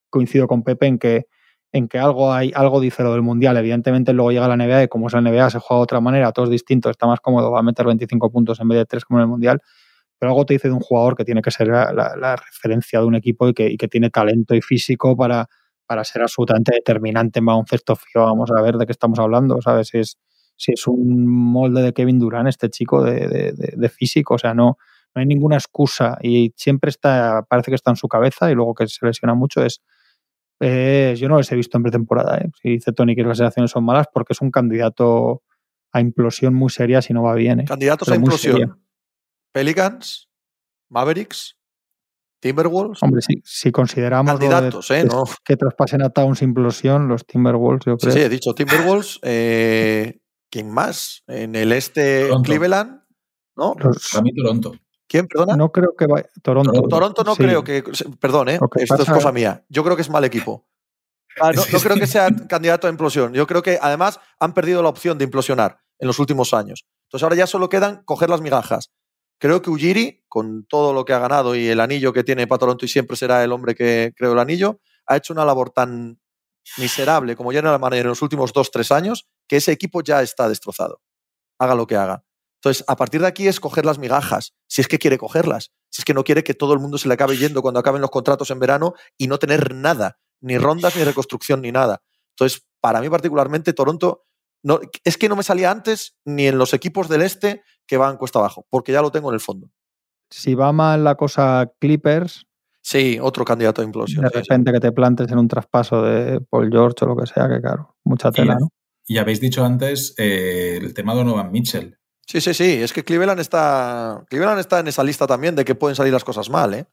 [0.09, 1.25] coincido con Pepe en que
[1.71, 3.55] en que algo hay, algo dice lo del mundial.
[3.57, 6.31] Evidentemente, luego llega la NBA y como es la NBA, se juega de otra manera,
[6.31, 9.19] todos distintos, está más cómodo, va a meter 25 puntos en vez de 3 como
[9.19, 9.61] en el mundial.
[10.17, 13.13] Pero algo te dice de un jugador que tiene que ser la, referencia de un
[13.13, 15.47] equipo y que, tiene talento y físico para,
[15.89, 18.21] para ser absolutamente determinante en baloncesto fío.
[18.21, 19.87] Vamos a ver de qué estamos hablando, ¿sabes?
[19.87, 20.19] Si es,
[20.55, 24.77] si es un molde de Kevin Durant, este chico de, de físico, o sea, no,
[25.15, 28.75] no hay ninguna excusa y siempre está, parece que está en su cabeza y luego
[28.75, 29.81] que se lesiona mucho es
[30.61, 32.37] eh, yo no les he visto en pretemporada.
[32.37, 32.51] ¿eh?
[32.61, 35.41] Si dice Tony que las sensaciones son malas, porque es un candidato
[35.91, 37.61] a implosión muy seria si no va bien.
[37.61, 37.65] ¿eh?
[37.65, 38.83] Candidatos a implosión.
[39.51, 40.29] Pelicans,
[40.89, 41.57] Mavericks,
[42.39, 43.03] Timberwolves.
[43.03, 45.03] Hombre, si, consideramos Candidatos, ¿eh?
[45.03, 45.23] No.
[45.43, 48.13] que traspasen a Towns implosión, los Timberwolves, yo creo.
[48.13, 49.19] Sí, he dicho Timberwolves.
[49.23, 50.19] Eh,
[50.49, 51.23] ¿Quién más?
[51.27, 53.01] En el este, Cleveland,
[53.55, 53.75] ¿no?
[53.75, 54.73] Para mí, Toronto.
[55.07, 55.55] ¿Quién, perdona?
[55.55, 56.29] No creo que vaya.
[56.41, 56.71] Toronto.
[56.83, 57.83] Toronto no creo que.
[58.19, 58.59] Perdón, ¿eh?
[58.75, 59.65] Esto es cosa mía.
[59.69, 60.67] Yo creo que es mal equipo.
[61.41, 63.33] Ah, no, creo que sea candidato a implosión.
[63.33, 66.85] Yo creo que además han perdido la opción de implosionar en los últimos años.
[67.07, 68.91] Entonces ahora ya solo quedan coger las migajas.
[69.39, 72.59] Creo que Ujiri, con todo lo que ha ganado y el anillo que tiene para
[72.59, 76.19] Toronto y siempre será el hombre que creó el anillo, ha hecho una labor tan
[76.77, 80.47] miserable como la manera en los últimos dos, tres años, que ese equipo ya está
[80.49, 81.01] destrozado.
[81.57, 82.23] Haga lo que haga.
[82.61, 86.01] Entonces, a partir de aquí es coger las migajas, si es que quiere cogerlas, si
[86.01, 88.11] es que no quiere que todo el mundo se le acabe yendo cuando acaben los
[88.11, 92.01] contratos en verano y no tener nada, ni rondas, ni reconstrucción, ni nada.
[92.31, 94.25] Entonces, para mí particularmente, Toronto,
[94.63, 98.17] no, es que no me salía antes ni en los equipos del este que van
[98.17, 99.69] cuesta abajo, porque ya lo tengo en el fondo.
[100.29, 102.45] Si va mal la cosa Clippers.
[102.81, 104.23] Sí, otro candidato a implosión.
[104.23, 107.47] De repente que te plantes en un traspaso de Paul George o lo que sea,
[107.49, 108.69] que claro, mucha tela, ¿no?
[109.05, 111.97] Y habéis dicho antes eh, el tema de Donovan Mitchell.
[112.27, 112.73] Sí, sí, sí.
[112.73, 116.23] Es que Cleveland está, Cleveland está en esa lista también de que pueden salir las
[116.23, 116.85] cosas mal, ¿eh?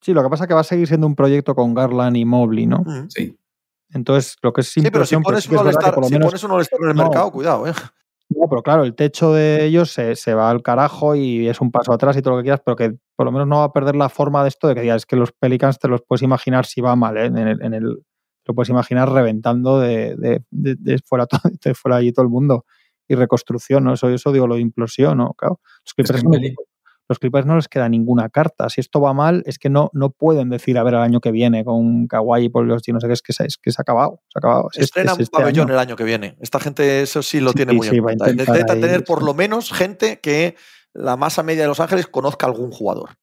[0.00, 2.24] Sí, lo que pasa es que va a seguir siendo un proyecto con Garland y
[2.24, 2.84] Mobley, ¿no?
[3.08, 3.38] Sí.
[3.92, 7.72] Entonces, lo que es Sí, pero si pones, uno, en el mercado, cuidado, ¿eh?
[8.28, 11.92] No, pero claro, el techo de ellos se, va al carajo y es un paso
[11.92, 13.94] atrás y todo lo que quieras, pero que por lo menos no va a perder
[13.94, 16.66] la forma de esto de que digas es que los Pelicans te los puedes imaginar
[16.66, 17.26] si va mal, ¿eh?
[17.26, 18.02] En el, en el
[18.46, 21.26] lo puedes imaginar reventando de, de, de, fuera,
[21.64, 22.64] de fuera allí todo el mundo
[23.08, 23.94] y reconstrucción, ¿no?
[23.94, 25.34] Eso, eso digo lo de implosión, ¿no?
[25.34, 25.60] Claro.
[25.84, 26.30] Los Clippers, no,
[27.08, 28.68] los Clippers, no, les queda ninguna carta.
[28.68, 31.30] Si esto va mal, es que no, no pueden decir, a ver, el año que
[31.30, 33.82] viene con Kawhi y por los no sé qué, es que, es que se ha
[33.82, 34.22] acabado.
[34.28, 34.68] Se ha acabado.
[34.74, 36.36] Estrena un este pabellón el año que viene.
[36.40, 38.30] Esta gente eso sí lo tiene muy en cuenta.
[38.30, 40.56] Intenta tener por lo menos gente que
[40.92, 43.16] la masa media de Los Ángeles conozca algún jugador.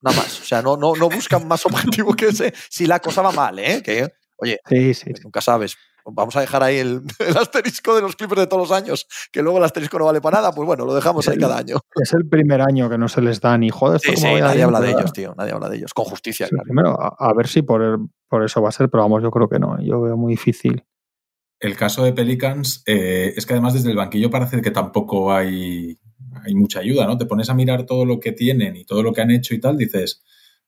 [0.00, 0.40] Nada más.
[0.40, 3.58] O sea, no, no, no buscan más objetivo que ese si la cosa va mal,
[3.58, 3.82] ¿eh?
[3.84, 4.08] Que,
[4.38, 4.58] oye,
[5.22, 7.02] nunca sabes vamos a dejar ahí el,
[7.36, 10.38] asterisco de los Clippers de todos los años, que luego el asterisco no vale para
[10.38, 11.76] nada, pues bueno, lo dejamos ahí cada año.
[11.94, 14.00] Es el primer año que no se les da ni joder.
[14.00, 16.48] Sí, sí, nadie habla de ellos, tío, nadie habla de ellos, con justicia.
[16.64, 19.58] Primero, a, ver si por, por eso va a ser, pero vamos, yo creo que
[19.58, 20.84] no, yo veo muy difícil.
[21.60, 25.96] El caso de Pelicans eh, es que además desde el banquillo parece que tampoco hay,
[26.44, 27.16] hay mucha ayuda, ¿no?
[27.16, 29.60] Te pones a mirar todo lo que tienen y todo lo que han hecho y
[29.60, 30.24] tal, dices,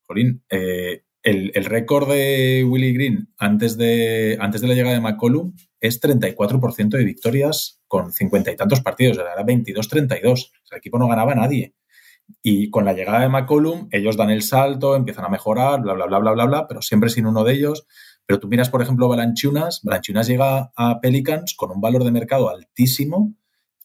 [0.06, 5.54] Jolín, eh, el, récord de Willy Green antes de, antes de la llegada de McCollum
[5.80, 10.50] es 34% de victorias con cincuenta y tantos partidos, era 22-32.
[10.70, 11.74] el equipo no ganaba a nadie.
[12.42, 16.06] Y con la llegada de McCollum, ellos dan el salto, empiezan a mejorar, bla, bla,
[16.06, 17.86] bla, bla, bla, bla, pero siempre sin uno de ellos.
[18.26, 19.80] Pero tú miras, por ejemplo, Balanchunas.
[19.82, 23.34] Balanchunas llega a Pelicans con un valor de mercado altísimo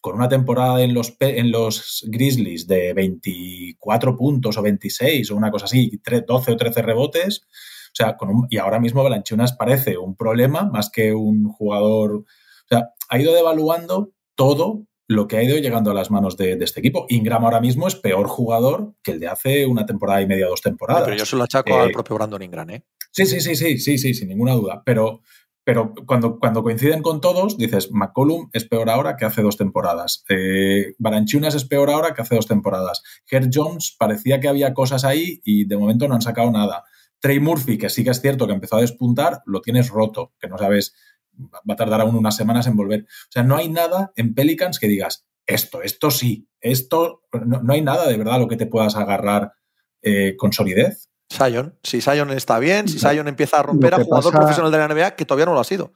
[0.02, 5.52] con una temporada en los, en los Grizzlies de 24 puntos o 26 o una
[5.52, 10.16] cosa así, 12 o 13 rebotes, o sea, con y ahora mismo Balanchunas parece un
[10.16, 12.26] problema más que un jugador, o
[12.68, 16.82] sea, ha ido devaluando todo lo que ha ido llegando a las manos de, este
[16.82, 17.08] equipo.
[17.10, 20.62] Ingram ahora mismo es peor jugador que el de hace una temporada y media, dos
[20.62, 21.04] temporadas.
[21.04, 22.84] Pero yo se lo achaco al eh, propio Brandon Ingram, ¿eh?
[23.12, 24.84] Sí, sí, sí, sí, sí, sí, sin ninguna duda.
[24.86, 25.22] Pero,
[25.70, 30.26] pero cuando, cuando coinciden con todos, dices, McCollum es peor ahora que hace dos temporadas.
[30.28, 33.03] Eh, Baranchunas es peor ahora que hace dos temporadas.
[33.30, 36.86] Herr Jones parecía que había cosas ahí y de momento no han sacado nada.
[37.20, 40.47] Trey Murphy, que sí que es cierto que empezó a despuntar, lo tienes roto, que
[40.47, 40.95] no sabes,
[41.38, 43.01] va a tardar aún unas semanas en volver.
[43.03, 47.84] O sea, no hay nada en Pelicans que digas, esto, esto sí, esto, no, hay
[47.84, 49.53] nada de verdad lo que te puedas agarrar
[50.01, 51.09] eh, con solidez.
[51.30, 54.88] Sion, si Sion está bien, si Sion empieza a romper a jugador profesional de la
[54.88, 55.94] NBA, que todavía no lo ha sido.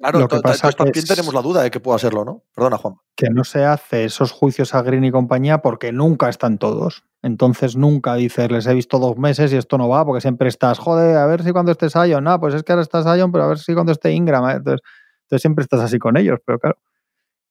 [0.00, 2.42] Claro, lo que pasa también tenemos la duda de que pueda serlo, ¿no?
[2.54, 2.96] Perdona, Juan.
[3.14, 7.04] Que no se hace esos juicios a Green y compañía porque nunca están todos.
[7.22, 10.80] Entonces nunca dices, les he visto dos meses y esto no va, porque siempre estás,
[10.80, 13.44] joder, a ver si cuando esté Sion, no, pues es que ahora está Sion, pero
[13.44, 14.48] a ver si cuando esté Ingram.
[14.48, 14.54] ¿eh?
[14.54, 14.80] Entonces,
[15.22, 16.78] entonces siempre estás así con ellos, pero claro.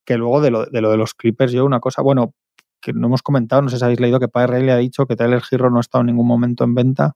[0.03, 2.33] Que luego de lo de, lo de los Clippers, yo una cosa, bueno,
[2.81, 5.15] que no hemos comentado, no sé si habéis leído que Padre le ha dicho que
[5.15, 7.15] Tyler Giro no ha estado en ningún momento en venta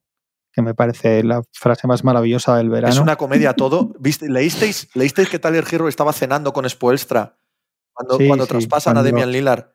[0.55, 2.93] que me parece la frase más maravillosa del verano.
[2.93, 3.93] Es una comedia todo.
[3.99, 7.37] ¿Viste, ¿Leísteis, ¿Leísteis que Tyler Hero estaba cenando con Spoelstra
[7.91, 9.65] cuando, cuando traspasan a Demian Lillard?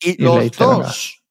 [0.00, 1.22] Y los dos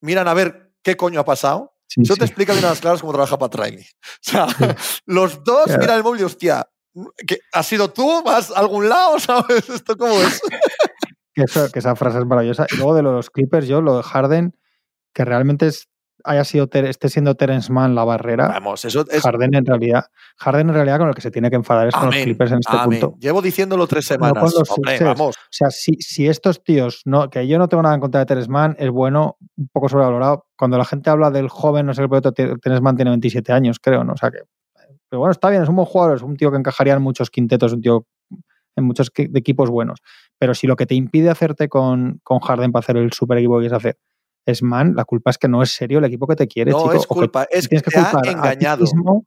[0.00, 1.76] miran a ver qué coño ha pasado.
[1.96, 3.84] Eso te explica bien a las claras cómo trabaja Pat Riley.
[3.84, 4.46] O sea,
[5.06, 6.68] los dos miran el móvil y hostia,
[7.24, 8.24] ¿que ¿has sido tú?
[8.24, 9.18] ¿Vas a algún lado?
[9.20, 9.68] ¿Sabes?
[9.68, 10.40] ¿Esto cómo es?
[11.34, 12.66] que, que esa frase es maravillosa.
[12.72, 14.58] Y luego de los Clippers, yo, lo de Harden,
[15.14, 15.91] que realmente es
[16.24, 18.48] haya sido esté siendo Terence Mann la barrera.
[18.48, 19.22] Vamos, eso es.
[19.22, 20.06] Harden en realidad,
[20.38, 22.58] Harden en realidad con el que se tiene que enfadar es con los Clippers en
[22.58, 23.14] este punto.
[23.18, 24.54] Llevo diciéndolo tres semanas.
[25.00, 25.36] vamos.
[25.36, 28.26] O sea, si, si, estos tíos, no, que yo no tengo nada en contra de
[28.26, 30.46] Terence Mann, es bueno, un poco sobrevalorado.
[30.56, 33.78] Cuando la gente habla del joven, no sé el proyecto, Terence Mann tiene 27 años,
[33.80, 34.14] creo, ¿no?
[34.14, 34.38] O sea que.
[35.08, 37.28] Pero bueno, está bien, es un buen jugador, es un tío que encajaría en muchos
[37.28, 38.06] quintetos, un tío
[38.76, 40.00] en muchos equipos buenos.
[40.38, 43.58] Pero si lo que te impide hacerte con, con Harden para hacer el super equipo
[43.58, 43.98] que quieres hacer
[44.46, 46.92] es man, la culpa es que no es serio el equipo que te quiere, no
[46.92, 48.84] es culpa, es que, te ha engañado.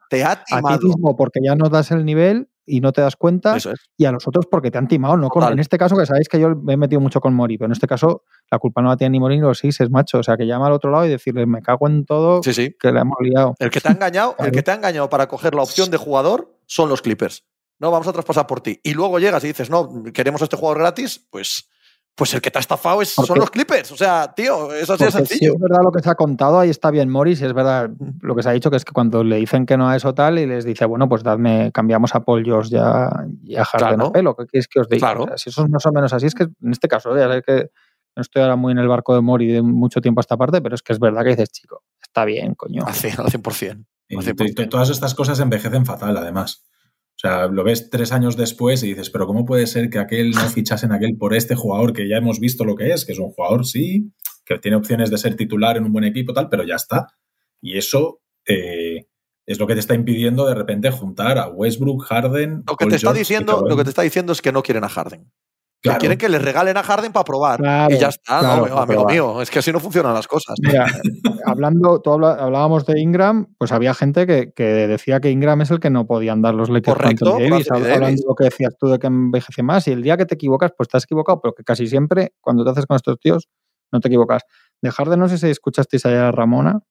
[0.10, 0.76] te ha timado.
[0.76, 3.58] A ti mismo porque ya no das el nivel y no te das cuenta.
[3.98, 5.18] Y a los otros porque te han timado.
[5.18, 7.68] No en este caso, que sabéis que yo me he metido mucho con Mori, pero
[7.68, 10.20] en este caso la culpa no la tiene ni Mori ni los seis, es macho.
[10.20, 13.00] O sea, que llama al otro lado y decirle, me cago en todo, que le
[13.00, 13.56] hemos liado.
[13.60, 15.98] El que te ha engañado, el que te ha engañado para coger la opción de
[15.98, 17.46] jugador son los Clippers.
[17.78, 18.80] No, vamos a traspasar por ti.
[18.84, 21.70] Y luego llegas y dices, no, queremos a este jugador gratis, pues
[22.16, 23.92] pues el que te ha estafado es, son los Clippers.
[23.92, 25.54] O sea, tío, eso así de sencillo.
[25.54, 27.90] es verdad lo que se ha contado, ahí está bien Morris, es verdad
[28.22, 30.14] lo que se ha dicho, que es que cuando le dicen que no a eso
[30.14, 33.10] tal y les dice, bueno, pues dadme, cambiamos a Paul George ya,
[33.44, 34.12] y a Harden claro.
[34.14, 35.14] pelo, ¿qué quieres que os diga?
[35.14, 35.38] Claro.
[35.38, 37.70] si eso es más o menos así, es que en este caso, ya sé que
[38.16, 40.62] no estoy ahora muy en el barco de Mori de mucho tiempo a esta parte,
[40.62, 42.84] pero es que es verdad que dices, chico, está bien, coño.
[42.86, 43.20] Al 100%.
[43.20, 44.64] Al 100%.
[44.64, 46.66] Y todas estas cosas envejecen fatal, además.
[47.16, 50.32] O sea, lo ves tres años después y dices, pero ¿cómo puede ser que aquel
[50.32, 53.06] no fichasen aquel por este jugador que ya hemos visto lo que es?
[53.06, 54.12] Que es un jugador, sí,
[54.46, 57.08] que tiene opciones de ser titular en un buen equipo, tal, pero ya está.
[57.62, 59.08] Y eso eh,
[59.46, 62.64] es lo que te está impidiendo de repente juntar a Westbrook, Harden.
[62.68, 64.90] Lo que, te está diciendo, lo que te está diciendo es que no quieren a
[64.90, 65.32] Harden.
[65.82, 67.60] Quieren que les regalen a Harden para probar.
[67.90, 69.42] y ya está, amigo mío.
[69.42, 70.56] Es que así no funcionan las cosas.
[70.62, 70.86] Mira,
[71.46, 75.90] hablando, tú hablábamos de Ingram, pues había gente que, decía que Ingram es el que
[75.90, 79.08] no podían dar los Lakers Correcto, Davis, hablando de lo que decías tú de que
[79.08, 79.88] envejece más.
[79.88, 82.72] Y el día que te equivocas, pues estás equivocado, pero que casi siempre, cuando te
[82.72, 83.48] haces con estos tíos,
[83.92, 84.44] no te equivocas.
[84.82, 86.82] De Harden, no sé si escuchasteis ayer a Ramona,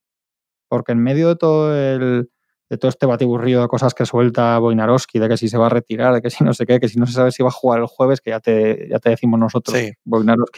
[0.69, 2.31] porque en medio de todo el
[2.71, 5.69] de todo este batiburrillo de cosas que suelta Boinarowski, de que si se va a
[5.69, 7.53] retirar, de que si no sé qué, que si no se sabe si va a
[7.53, 9.93] jugar el jueves, que ya te, ya te decimos nosotros, sí.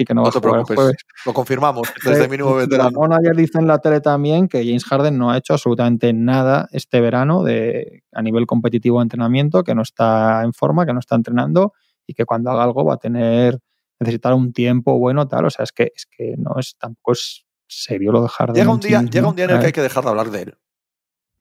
[0.05, 0.97] que no, va a jugar el jueves.
[1.25, 2.91] Lo confirmamos desde mínimo veterano.
[2.91, 6.69] Ramón ayer dice en la tele también que James Harden no ha hecho absolutamente nada
[6.71, 11.01] este verano de, a nivel competitivo de entrenamiento, que no está en forma, que no
[11.01, 11.73] está entrenando
[12.07, 13.59] y que cuando haga algo va a tener
[13.99, 15.47] necesitar un tiempo bueno, tal.
[15.47, 18.55] O sea, es que, es que no es tampoco es serio lo de Harden.
[18.55, 20.43] Llega un día, llega un día en el que hay que dejar de hablar de
[20.43, 20.59] él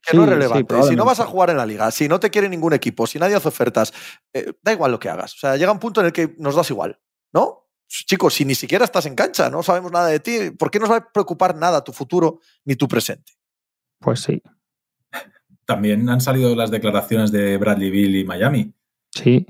[0.05, 0.83] que no es relevante.
[0.83, 3.19] si no vas a jugar en la liga, si no te quiere ningún equipo, si
[3.19, 3.93] nadie hace ofertas,
[4.33, 5.33] eh, da igual lo que hagas.
[5.33, 6.99] O sea, llega un punto en el que nos das igual,
[7.33, 7.69] ¿no?
[7.87, 10.89] Chicos, si ni siquiera estás en cancha, no sabemos nada de ti, ¿por qué nos
[10.89, 13.33] va a preocupar nada tu futuro ni tu presente?
[13.99, 14.41] Pues sí.
[15.65, 18.73] También han salido las declaraciones de Bradley Bill y Miami.
[19.11, 19.47] Sí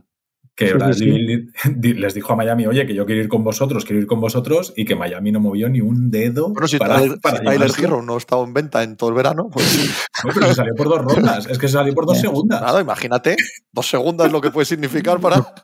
[0.55, 0.73] que
[1.95, 4.73] les dijo a Miami, oye, que yo quiero ir con vosotros, quiero ir con vosotros,
[4.75, 6.53] y que Miami no movió ni un dedo.
[6.53, 10.07] Pero si para, Tyler, Hero no estaba en venta en todo el verano, pues...
[10.33, 12.61] pero se salió por dos rondas, es que se salió por dos segundas.
[12.61, 13.35] Nada, imagínate,
[13.71, 15.45] dos segundas lo que puede significar para...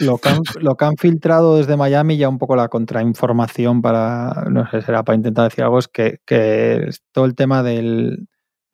[0.00, 4.46] Lo, que han, lo, que han, filtrado desde Miami, ya un poco la contrainformación para,
[4.50, 8.28] no sé, será para intentar decir algo, es que, que todo el tema del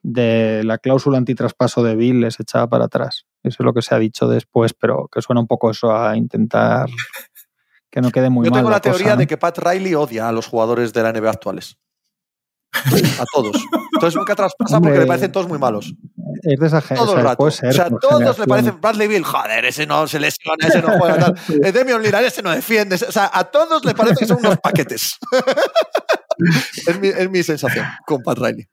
[0.04, 3.24] de la cláusula antitraspaso de Bill les echaba para atrás.
[3.44, 6.16] Eso es lo que se ha dicho después, pero que suena un poco eso a
[6.16, 6.88] intentar
[7.90, 8.50] que no quede muy mal.
[8.50, 11.30] Yo tengo la, teoría de que Pat Riley odia a los jugadores de la NBA
[11.30, 11.76] actuales.
[12.72, 13.54] a todos.
[13.92, 15.94] Entonces nunca traspasa porque le parecen todos muy malos.
[16.42, 17.04] es de esa gente.
[17.04, 17.44] Todo el rato.
[17.44, 21.18] o sea, todos le parecen Bradley Bill, joder, ese no se lesiona, ese no juega
[21.18, 21.38] tal.
[21.72, 22.96] Demion Lillard, ese no defiende.
[22.96, 25.18] O sea, a todos le parece que son unos paquetes.
[26.88, 28.66] es, mi, es mi sensación con Pat Riley.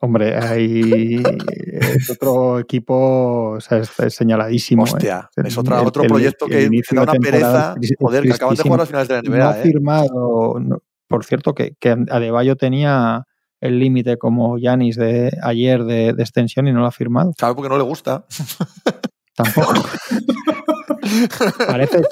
[0.00, 1.22] Hombre, hay
[2.10, 4.82] otro equipo o sea, es, señaladísimo.
[4.82, 4.90] ¿eh?
[4.90, 7.74] Hostia, es otra, otro proyecto que da una pereza.
[7.98, 9.38] Joder, que acaban de jugar las finales de la NBA.
[9.38, 9.62] No ha ¿eh?
[9.62, 10.60] firmado,
[11.08, 13.24] por cierto, que, que Adebayo tenía
[13.60, 17.32] el límite como Yanis de ayer de, de, extensión y no lo ha firmado.
[17.36, 18.26] Claro, porque no le gusta.
[19.34, 19.72] Tampoco.
[21.66, 22.02] parece,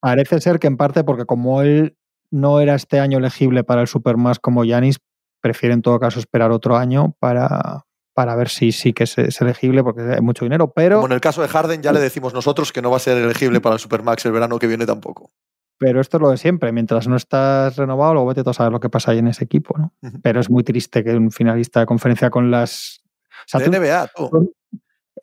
[0.00, 1.96] parece ser que en parte porque como él
[2.30, 4.98] no era este año elegible para el Supermax como Yanis,
[5.46, 7.84] prefiere en todo caso esperar otro año para,
[8.14, 10.96] para ver si sí que es, elegible, porque hay mucho dinero, pero...
[10.96, 13.16] Como en el caso de Harden ya le decimos nosotros que no va a ser
[13.16, 15.30] elegible para el Supermax el verano que viene tampoco.
[15.78, 18.80] Pero esto es lo de siempre, mientras no estás renovado, luego vete a saber lo
[18.80, 19.92] que pasa ahí en ese equipo, ¿no?
[20.22, 23.02] Pero es muy triste que un finalista de conferencia con las...
[23.30, 24.54] O sea, de NBA, tú.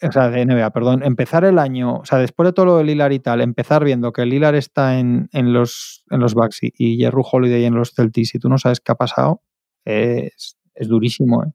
[0.01, 1.03] O sea, de NBA, perdón.
[1.03, 4.13] Empezar el año, o sea, después de todo lo de Lilar y tal, empezar viendo
[4.13, 8.35] que Lilar está en, en los, en los Bucks y Jerry Holiday en los Celtics
[8.35, 9.41] y tú no sabes qué ha pasado,
[9.85, 11.51] es, es durísimo, ¿eh?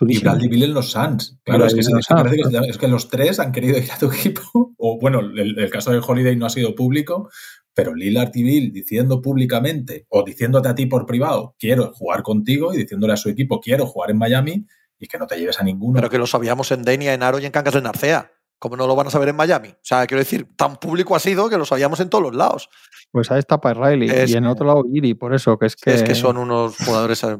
[0.00, 1.38] Y Bradley Bill en los Suns.
[1.44, 4.42] Claro, es que, es, que, los tres han querido ir a tu equipo.
[4.76, 7.30] O bueno, el, caso de Holiday no ha sido público,
[7.72, 12.74] pero Lillard y Bill diciendo públicamente o diciéndote a ti por privado, quiero jugar contigo
[12.74, 14.66] y diciéndole a su equipo, quiero jugar en Miami
[14.98, 15.94] y que no te lleves a ninguno.
[15.94, 18.32] Pero que lo sabíamos en Denia, en Aro y en Cancas de Narcea.
[18.64, 19.68] ¿Cómo no lo van a saber en Miami?
[19.68, 22.70] O sea, quiero decir, tan público ha sido que lo sabíamos en todos los lados.
[23.12, 25.92] Pues ahí está Pat Riley y en otro lado Giri, por eso, que es que...
[25.92, 27.22] Es que son unos jugadores...
[27.24, 27.36] Eh,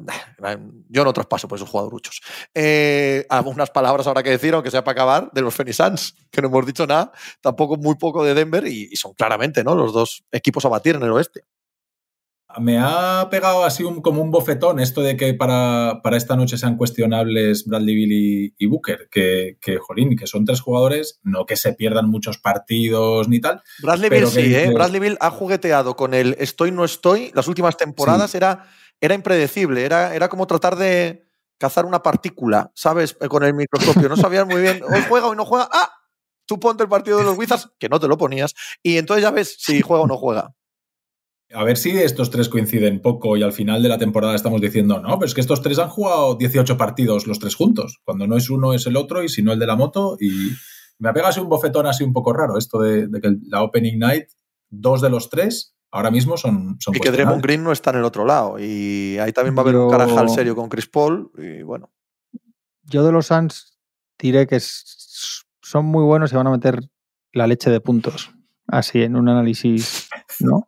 [0.90, 2.20] yo no traspaso por esos jugadoruchos.
[2.54, 6.42] Eh, algunas palabras ahora que decir, aunque sea para acabar, de los Phoenix Suns, que
[6.42, 7.10] no hemos dicho nada,
[7.40, 9.74] tampoco muy poco de Denver y, y son claramente ¿no?
[9.74, 11.46] los dos equipos a batir en el oeste
[12.60, 16.56] me ha pegado así un, como un bofetón esto de que para, para esta noche
[16.56, 21.56] sean cuestionables Bradley Bill y, Booker, que, que, jolín, que son tres jugadores, no que
[21.56, 23.62] se pierdan muchos partidos ni tal.
[23.82, 24.70] Bradley Bill sí, ¿eh?
[24.72, 27.30] Bradley Bill ha jugueteado con el estoy, no estoy.
[27.34, 28.66] Las últimas temporadas era,
[29.00, 31.24] era impredecible, era, era como tratar de
[31.58, 33.14] cazar una partícula, ¿sabes?
[33.14, 34.08] Con el microscopio.
[34.08, 35.68] No sabías muy bien, hoy juega, hoy no juega.
[35.72, 35.90] ¡Ah!
[36.46, 39.30] Tú ponte el partido de los Wizards, que no te lo ponías, y entonces ya
[39.30, 40.54] ves si juega o no juega
[41.54, 45.00] a ver si estos tres coinciden poco y al final de la temporada estamos diciendo,
[45.00, 48.00] no, pero es que estos tres han jugado 18 partidos los tres juntos.
[48.04, 50.16] Cuando no es uno es el otro y si no el de la moto.
[50.20, 50.50] Y
[50.98, 54.24] me apega así un bofetón así un poco raro esto de, que la Opening Night,
[54.68, 56.76] dos de los tres ahora mismo son...
[56.80, 58.58] son y que Draymond Green no está en el otro lado.
[58.58, 61.30] Y ahí también va a haber un carajal serio con Chris Paul.
[61.38, 61.92] Y bueno.
[62.82, 63.78] Yo de los Suns
[64.18, 66.80] diré que son muy buenos y van a meter
[67.32, 68.32] la leche de puntos.
[68.66, 70.08] Así, en un análisis,
[70.40, 70.66] ¿no?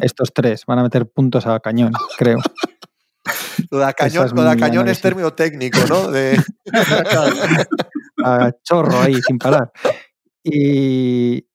[0.00, 2.38] Estos tres van a meter puntos a cañón, creo.
[3.70, 6.10] Lo de cañón, cañón es término técnico, ¿no?
[6.10, 6.38] De...
[8.24, 9.72] a chorro ahí, sin parar.
[10.42, 11.46] Y,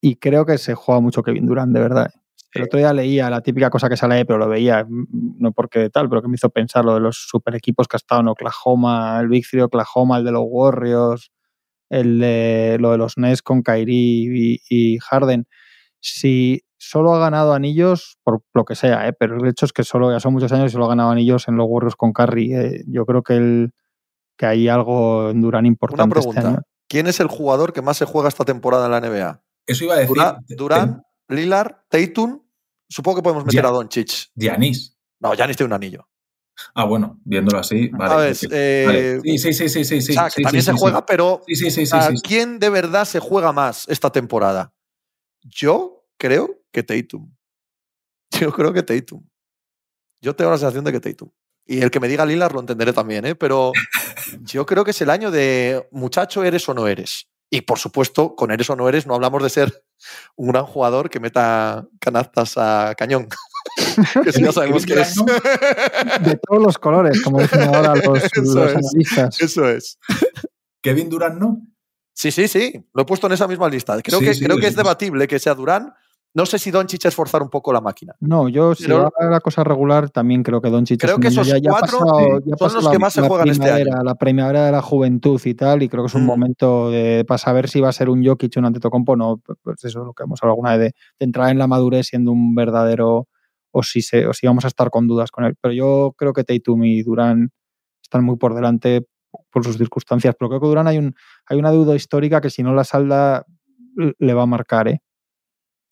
[0.00, 2.10] y, creo que se juega mucho Kevin Durant, de verdad.
[2.52, 6.08] El otro día leía la típica cosa que sale pero lo veía, no porque tal,
[6.08, 9.18] pero que me hizo pensar lo de los super equipos que ha estado en Oklahoma,
[9.20, 11.30] el Big Three Oklahoma, el de los Warriors,
[11.90, 15.46] el de lo de los Nets con Kyrie y, y Harden.
[16.00, 19.12] Si solo ha ganado anillos por lo que sea, ¿eh?
[19.12, 21.48] pero el hecho es que solo ya son muchos años y solo ha ganado anillos
[21.48, 22.54] en los Warriors con Curry.
[22.54, 22.84] ¿eh?
[22.86, 23.74] Yo creo que, el,
[24.36, 26.18] que hay algo en Durán importante.
[26.18, 26.62] Una este pregunta.
[26.88, 29.42] ¿Quién es el jugador que más se juega esta temporada en la NBA?
[29.66, 30.16] Eso iba a decir.
[30.56, 32.40] Durán, Lillard, Tatum.
[32.88, 34.30] Supongo que podemos meter a Doncic.
[34.34, 34.96] Giannis.
[35.20, 36.08] No, Giannis tiene un anillo.
[36.74, 37.88] Ah, bueno, viéndolo así.
[37.88, 40.12] Vale, eh, Sí, sí, sí, sí, sí.
[40.12, 41.42] O sea, que también se juega, pero.
[41.46, 44.72] Sí, sí, sí, ¿Quién de verdad se juega más esta temporada?
[45.42, 47.34] Yo creo que Tatum.
[48.40, 49.26] Yo creo que Tatum.
[50.20, 51.30] Yo tengo la sensación de que Tatum.
[51.68, 53.34] Y el que me diga Lillard lo entenderé también, ¿eh?
[53.34, 53.72] pero
[54.40, 57.28] yo creo que es el año de muchacho, eres o no eres.
[57.50, 59.84] Y por supuesto, con eres o no eres, no hablamos de ser
[60.36, 63.28] un gran jugador que meta canastas a cañón.
[64.24, 65.14] que si ya sabemos que es.
[65.14, 69.40] De todos los colores, como dicen ahora los, eso analistas.
[69.40, 69.98] Eso es.
[70.82, 71.62] Kevin Durant no.
[72.14, 72.72] Sí, sí, sí.
[72.94, 74.00] Lo he puesto en esa misma lista.
[74.02, 75.92] Creo que, creo que es debatible que sea Durant
[76.34, 78.14] no sé si Doncic es forzar un poco la máquina.
[78.20, 81.58] No, yo si va la cosa regular también creo que Doncic creo que esos ya,
[81.68, 84.02] cuatro son los que más se juegan este año.
[84.04, 86.26] La primavera de la juventud y tal, y creo que es un mm.
[86.26, 89.84] momento de, para saber si va a ser un Jokic o un Antetokounmpo, no, pues
[89.84, 92.54] eso es lo que hemos hablado alguna vez, de, entrar en la madurez siendo un
[92.54, 93.26] verdadero,
[93.70, 95.56] o si, se, o si vamos a estar con dudas con él.
[95.60, 97.50] Pero yo creo que Tatum y Durán
[98.02, 99.06] están muy por delante
[99.50, 101.14] por sus circunstancias, pero creo que Durán hay, un,
[101.46, 103.44] hay una duda histórica que si no la salda
[103.96, 105.00] le va a marcar, ¿eh?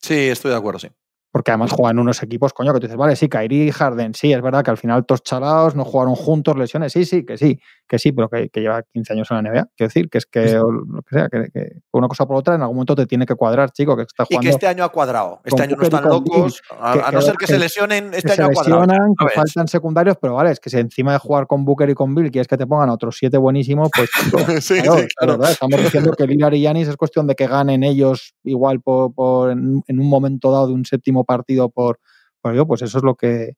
[0.03, 0.89] Sí, estoy de acuerdo, sí.
[1.37, 4.33] Porque además juegan unos equipos, coño, que tú dices, vale, sí, Kairi y Harden, sí,
[4.33, 7.61] es verdad que al final todos chalados, no jugaron juntos, lesiones, sí, sí, que sí,
[7.87, 9.69] que sí, pero que, lleva 15 años en la NBA.
[9.77, 12.77] Quiero decir, que es que, lo que sea, que, una cosa por otra en algún
[12.77, 14.47] momento te tiene que cuadrar, chico, que está jugando.
[14.47, 15.43] Y que este año ha cuadrado.
[15.45, 19.15] Este año no están locos, a, no ser que, se lesionen, este año ha cuadrado.
[19.19, 22.15] Que faltan secundarios, pero vale, es que si encima de jugar con Booker y con
[22.15, 24.09] Bill quieres que te pongan a otros siete buenísimos, pues.
[24.65, 25.45] sí, claro, sí, claro.
[25.45, 29.83] Estamos diciendo que Lillard y Yanis es cuestión de que ganen ellos igual por, en,
[29.87, 32.01] un momento dado de un séptimo partido por,
[32.41, 33.57] por pues eso es lo que,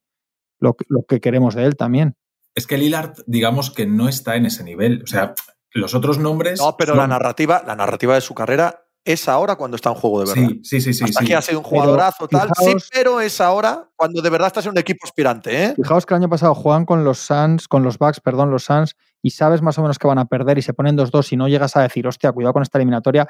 [0.58, 0.74] lo,
[1.06, 2.16] que queremos de él también.
[2.54, 5.02] Es que Lillard, digamos que no está en ese nivel.
[5.04, 5.34] O sea,
[5.72, 6.58] los otros nombres.
[6.58, 10.20] No, pero la narrativa, la narrativa de su carrera es ahora cuando está en juego
[10.20, 10.52] de verdad.
[10.62, 11.04] Sí, sí, sí.
[11.04, 12.50] Hasta sí, aquí ha sido un jugadorazo, tal.
[12.58, 15.64] sí, pero es ahora cuando de verdad estás en un equipo aspirante.
[15.64, 15.74] ¿eh?
[15.76, 18.96] Fijaos que el año pasado juegan con los Suns, con los Bucks, perdón, los Suns,
[19.22, 21.48] y sabes más o menos que van a perder y se ponen 2-2 y no
[21.48, 23.28] llegas a decir, hostia, cuidado con esta eliminatoria.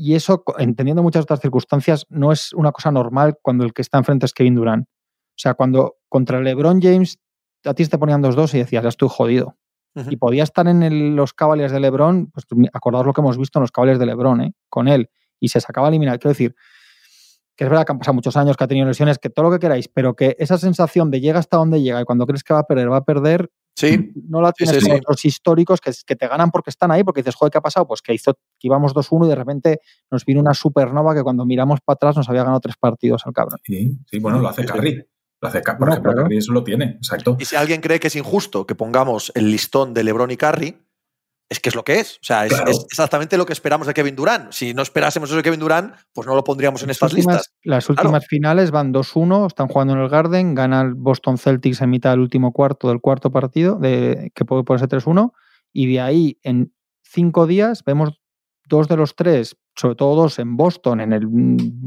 [0.00, 3.98] Y eso, entendiendo muchas otras circunstancias, no es una cosa normal cuando el que está
[3.98, 4.86] enfrente es Kevin Durant.
[4.86, 7.18] O sea, cuando contra LeBron James
[7.64, 9.56] a ti te ponían 2-2 y decías, ya estoy jodido.
[10.08, 13.62] Y podía estar en los Cavaliers de LeBron, pues acordaos lo que hemos visto en
[13.62, 14.52] los Cavaliers de LeBron, ¿eh?
[14.68, 16.20] con él, y se sacaba a eliminar.
[16.20, 16.54] Quiero decir,
[17.56, 19.50] que es verdad que han pasado muchos años, que ha tenido lesiones, que todo lo
[19.50, 22.54] que queráis, pero que esa sensación de llega hasta donde llega y cuando crees que
[22.54, 24.12] va a perder, va a perder, Sí.
[24.28, 27.36] No la tienes con otros históricos que, que, te ganan porque están ahí, porque dices,
[27.36, 27.86] joder, ¿qué ha pasado?
[27.86, 31.46] Pues que hizo que íbamos 2-1 y de repente nos vino una supernova que cuando
[31.46, 33.60] miramos para atrás nos había ganado tres partidos al cabrón.
[33.62, 35.00] Sí, sí bueno, lo hace Carri.
[35.40, 37.36] Lo hace, por ejemplo, Carri eso lo tiene, exacto.
[37.38, 40.76] Y si alguien cree que es injusto que pongamos el listón de LeBron y Carri,
[41.50, 42.16] es que es lo que es.
[42.16, 42.52] O sea, es,
[42.90, 44.52] exactamente lo que esperamos de Kevin Durant.
[44.52, 47.52] Si no esperásemos eso de Kevin Durant, pues no lo pondríamos en estas listas.
[47.62, 51.90] Las últimas finales van 2-1, están jugando en el Garden, gana el Boston Celtics en
[51.90, 55.32] mitad del último cuarto del cuarto partido, de, que puede ponerse 3-1,
[55.72, 56.72] y de ahí en
[57.02, 58.20] cinco días vemos
[58.66, 61.26] dos de los tres, sobre todo dos en Boston, en el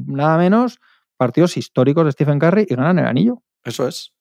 [0.07, 0.79] nada menos,
[1.17, 3.43] partidos históricos de Stephen Curry y ganan el anillo.
[3.63, 4.13] Eso es.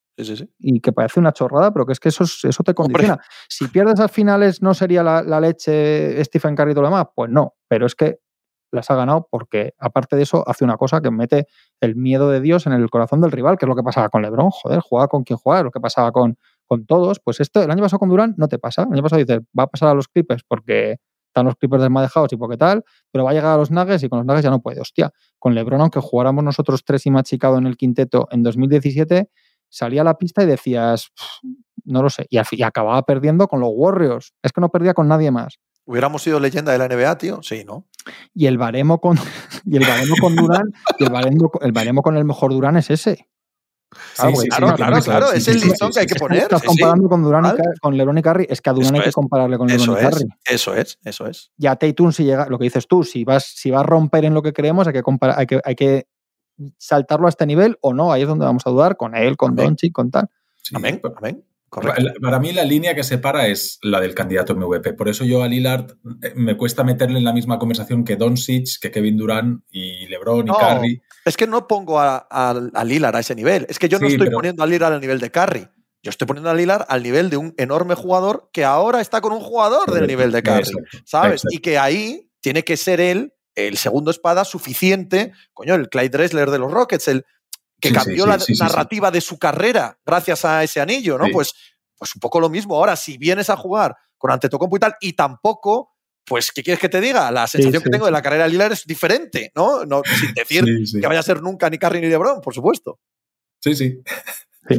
[0.58, 3.18] Y que parece una chorrada, pero que es que eso, eso te condiciona.
[3.48, 7.06] Si pierdes al finales, ¿no sería la, leche Stephen Curry y todo lo demás?
[7.14, 8.18] Pues no, pero es que
[8.72, 11.46] las ha ganado porque, aparte de eso, hace una cosa que mete
[11.80, 14.22] el miedo de Dios en el corazón del rival, que es lo que pasaba con
[14.22, 14.50] LeBron.
[14.50, 17.20] Joder, jugaba con quien jugaba, lo que pasaba con, con todos.
[17.20, 18.82] Pues esto, el año pasado con Durán no te pasa.
[18.82, 20.98] El año pasado dices, va a pasar a los Clippers porque
[21.30, 24.08] están los Clippers desmadejados y porque tal, pero va a llegar a los Nuggets y
[24.08, 24.80] con los Nuggets ya no puede.
[24.80, 29.30] Hostia, con LeBron, aunque jugáramos nosotros tres y machicado en el quinteto en 2017,
[29.70, 31.12] salía a la pista y decías,
[31.84, 34.34] no lo sé, y, acababa perdiendo con los Warriors.
[34.42, 35.58] Es que no perdía con nadie más.
[35.86, 37.42] ¿Hubiéramos sido leyenda de la NBA, tío?
[37.42, 37.86] Sí, ¿no?
[38.34, 39.16] Y el baremo con,
[39.64, 42.90] y el baremo con Durán, y el baremo, el baremo con el mejor Durán es
[42.90, 43.28] ese.
[44.14, 46.42] Claro, claro, claro, claro, es el listón que hay que poner.
[46.42, 49.12] Estás comparando con Durán y, con LeBron y Curry, es que a Durán hay que
[49.12, 50.28] compararle con LeBron y Curry.
[50.44, 51.50] Eso es, eso es.
[51.58, 54.24] Y a Tatum si llega, lo que dices tú, si vas, si va a romper
[54.24, 56.06] en lo que creemos, hay que comparar, hay que, hay que
[56.78, 58.12] saltarlo a este nivel o no.
[58.12, 60.28] Ahí es donde vamos a dudar con él, con Donchi, con tal.
[60.74, 61.44] amén, amén.
[61.70, 64.92] Para mí la línea que separa es la del candidato MVP.
[64.94, 65.92] Por eso yo a Lillard
[66.22, 70.48] eh, me cuesta meterle en la misma conversación que Doncic, que Kevin Durant y LeBron
[70.48, 71.02] y Curry.
[71.24, 73.66] Es que no pongo a, a, Lillard a ese nivel.
[73.68, 75.68] Es que yo no estoy poniendo a Lillard al nivel de Curry.
[76.02, 79.32] Yo estoy poniendo a Lillard al nivel de un enorme jugador que ahora está con
[79.32, 80.72] un jugador del nivel de Curry.
[81.04, 81.42] ¿Sabes?
[81.50, 86.50] Y que ahí tiene que ser él el segundo espada suficiente, coño, el Clyde Dressler
[86.50, 87.24] de los Rockets, el
[87.80, 91.26] que cambió la narrativa de su carrera gracias a ese anillo, ¿no?
[91.32, 91.54] Pues,
[91.96, 92.76] pues un poco lo mismo.
[92.76, 95.94] Ahora, si vienes a jugar con Antetokounmpo y tal, y tampoco,
[96.24, 97.30] pues, ¿qué quieres que te diga?
[97.30, 99.86] La sensación que tengo de la carrera de Lillard es diferente, ¿no?
[99.86, 100.64] no sin decir
[101.00, 103.00] que vaya a ser nunca ni Curry ni LeBron, por supuesto.
[103.60, 104.02] Sí, sí.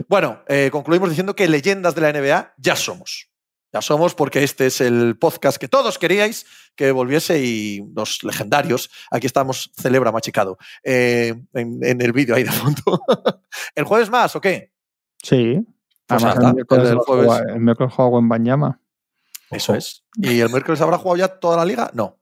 [0.08, 3.31] Bueno, eh, concluimos diciendo que leyendas de la NBA ya somos.
[3.74, 6.46] Ya somos porque este es el podcast que todos queríais
[6.76, 12.52] que volviese y los legendarios, aquí estamos, celebra machicado, eh, en, el vídeo ahí de
[12.52, 13.02] fondo.
[13.76, 14.74] ¿El jueves más o qué?
[15.24, 15.66] Sí.
[16.06, 17.44] Pues Además, el, miércoles el, jueves.
[17.48, 18.82] el miércoles juego en Banyama.
[19.50, 20.04] Eso es.
[20.16, 21.92] ¿Y el miércoles habrá jugado ya toda la liga?
[21.94, 22.18] No.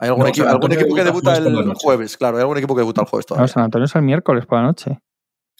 [0.00, 2.16] ¿Hay algún, equipo, algún equipo, que debuta el jueves?
[2.16, 3.42] Claro, hay algún equipo que debuta el jueves todavía.
[3.42, 5.00] No, San Antonio es el miércoles por la noche.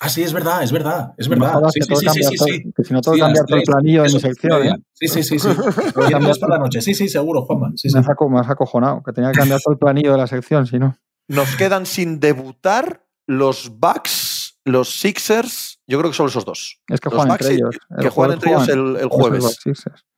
[0.00, 1.60] Ah, sí, es verdad, es verdad, es verdad.
[1.72, 4.12] sí, sí, sí, sí, sí, Que si no, todo sí, cambiar todo el planillo de
[4.12, 4.74] mi sección, ¿eh?
[4.92, 5.38] Sí, sí, sí.
[5.40, 5.48] sí.
[5.94, 6.80] Por la noche.
[6.80, 7.72] Sí, sí, seguro, Juanma.
[7.74, 10.28] Sí, me, Has me has acojonado, que tenía que cambiar todo el planillo de la
[10.28, 10.96] sección, si no.
[11.26, 15.80] Nos quedan sin debutar los Bucks, los Sixers.
[15.88, 16.80] Yo creo que son esos dos.
[16.88, 17.76] Es que juegan entre ellos.
[18.00, 19.58] Que juegan entre ellos el, jueves.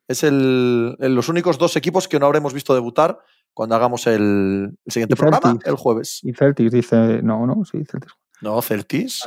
[0.09, 3.19] Es el, los únicos dos equipos que no habremos visto debutar
[3.55, 6.21] cuando hagamos el, siguiente programa, el jueves.
[6.23, 8.15] Y Celtics dice, no, no, sí, Celtics.
[8.43, 9.23] No, Celtis.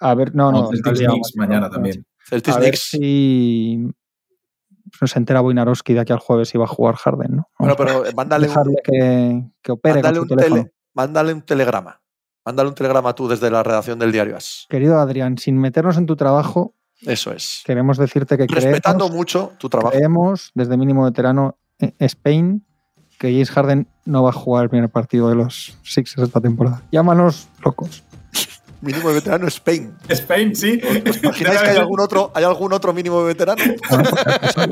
[0.00, 0.68] A ver, no, no.
[0.70, 2.04] Celtics Knicks mañana también.
[2.28, 3.88] Celtics a ver si
[5.04, 7.48] se entera Boinarowski de aquí al jueves y va a jugar Harden, ¿no?
[7.58, 12.00] bueno, pero mándale un, que, que opere mándale, un tele, mándale un telegrama.
[12.44, 14.66] Mándale un telegrama tú desde la redacción del diario As.
[14.68, 17.62] Querido Adrián, sin meternos en tu trabajo, Eso es.
[17.66, 19.90] queremos decirte que Respetando creemos, mucho tu trabajo.
[19.92, 22.64] creemos, desde mínimo veterano eh, Spain,
[23.18, 26.82] que James Harden no va a jugar el primer partido de los Sixers esta temporada.
[26.92, 28.04] Llámanos locos.
[28.86, 29.92] Mínimo de veterano Spain.
[30.08, 30.80] Spain, sí.
[31.10, 33.62] ¿Os imagináis que hay algún otro, hay algún otro mínimo de veterano?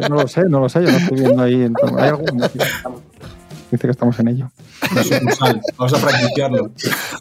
[0.08, 1.62] No lo sé, no lo sé, yo no estoy viendo ahí.
[1.62, 2.64] entonces, ¿Hay algún motivo?
[3.70, 4.50] Dice que estamos en ello.
[5.76, 6.70] Vamos a practicarlo.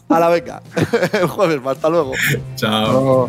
[0.08, 0.62] A la venga.
[1.12, 2.12] El jueves, hasta luego.
[2.54, 2.92] Chao.
[2.92, 3.28] Luego-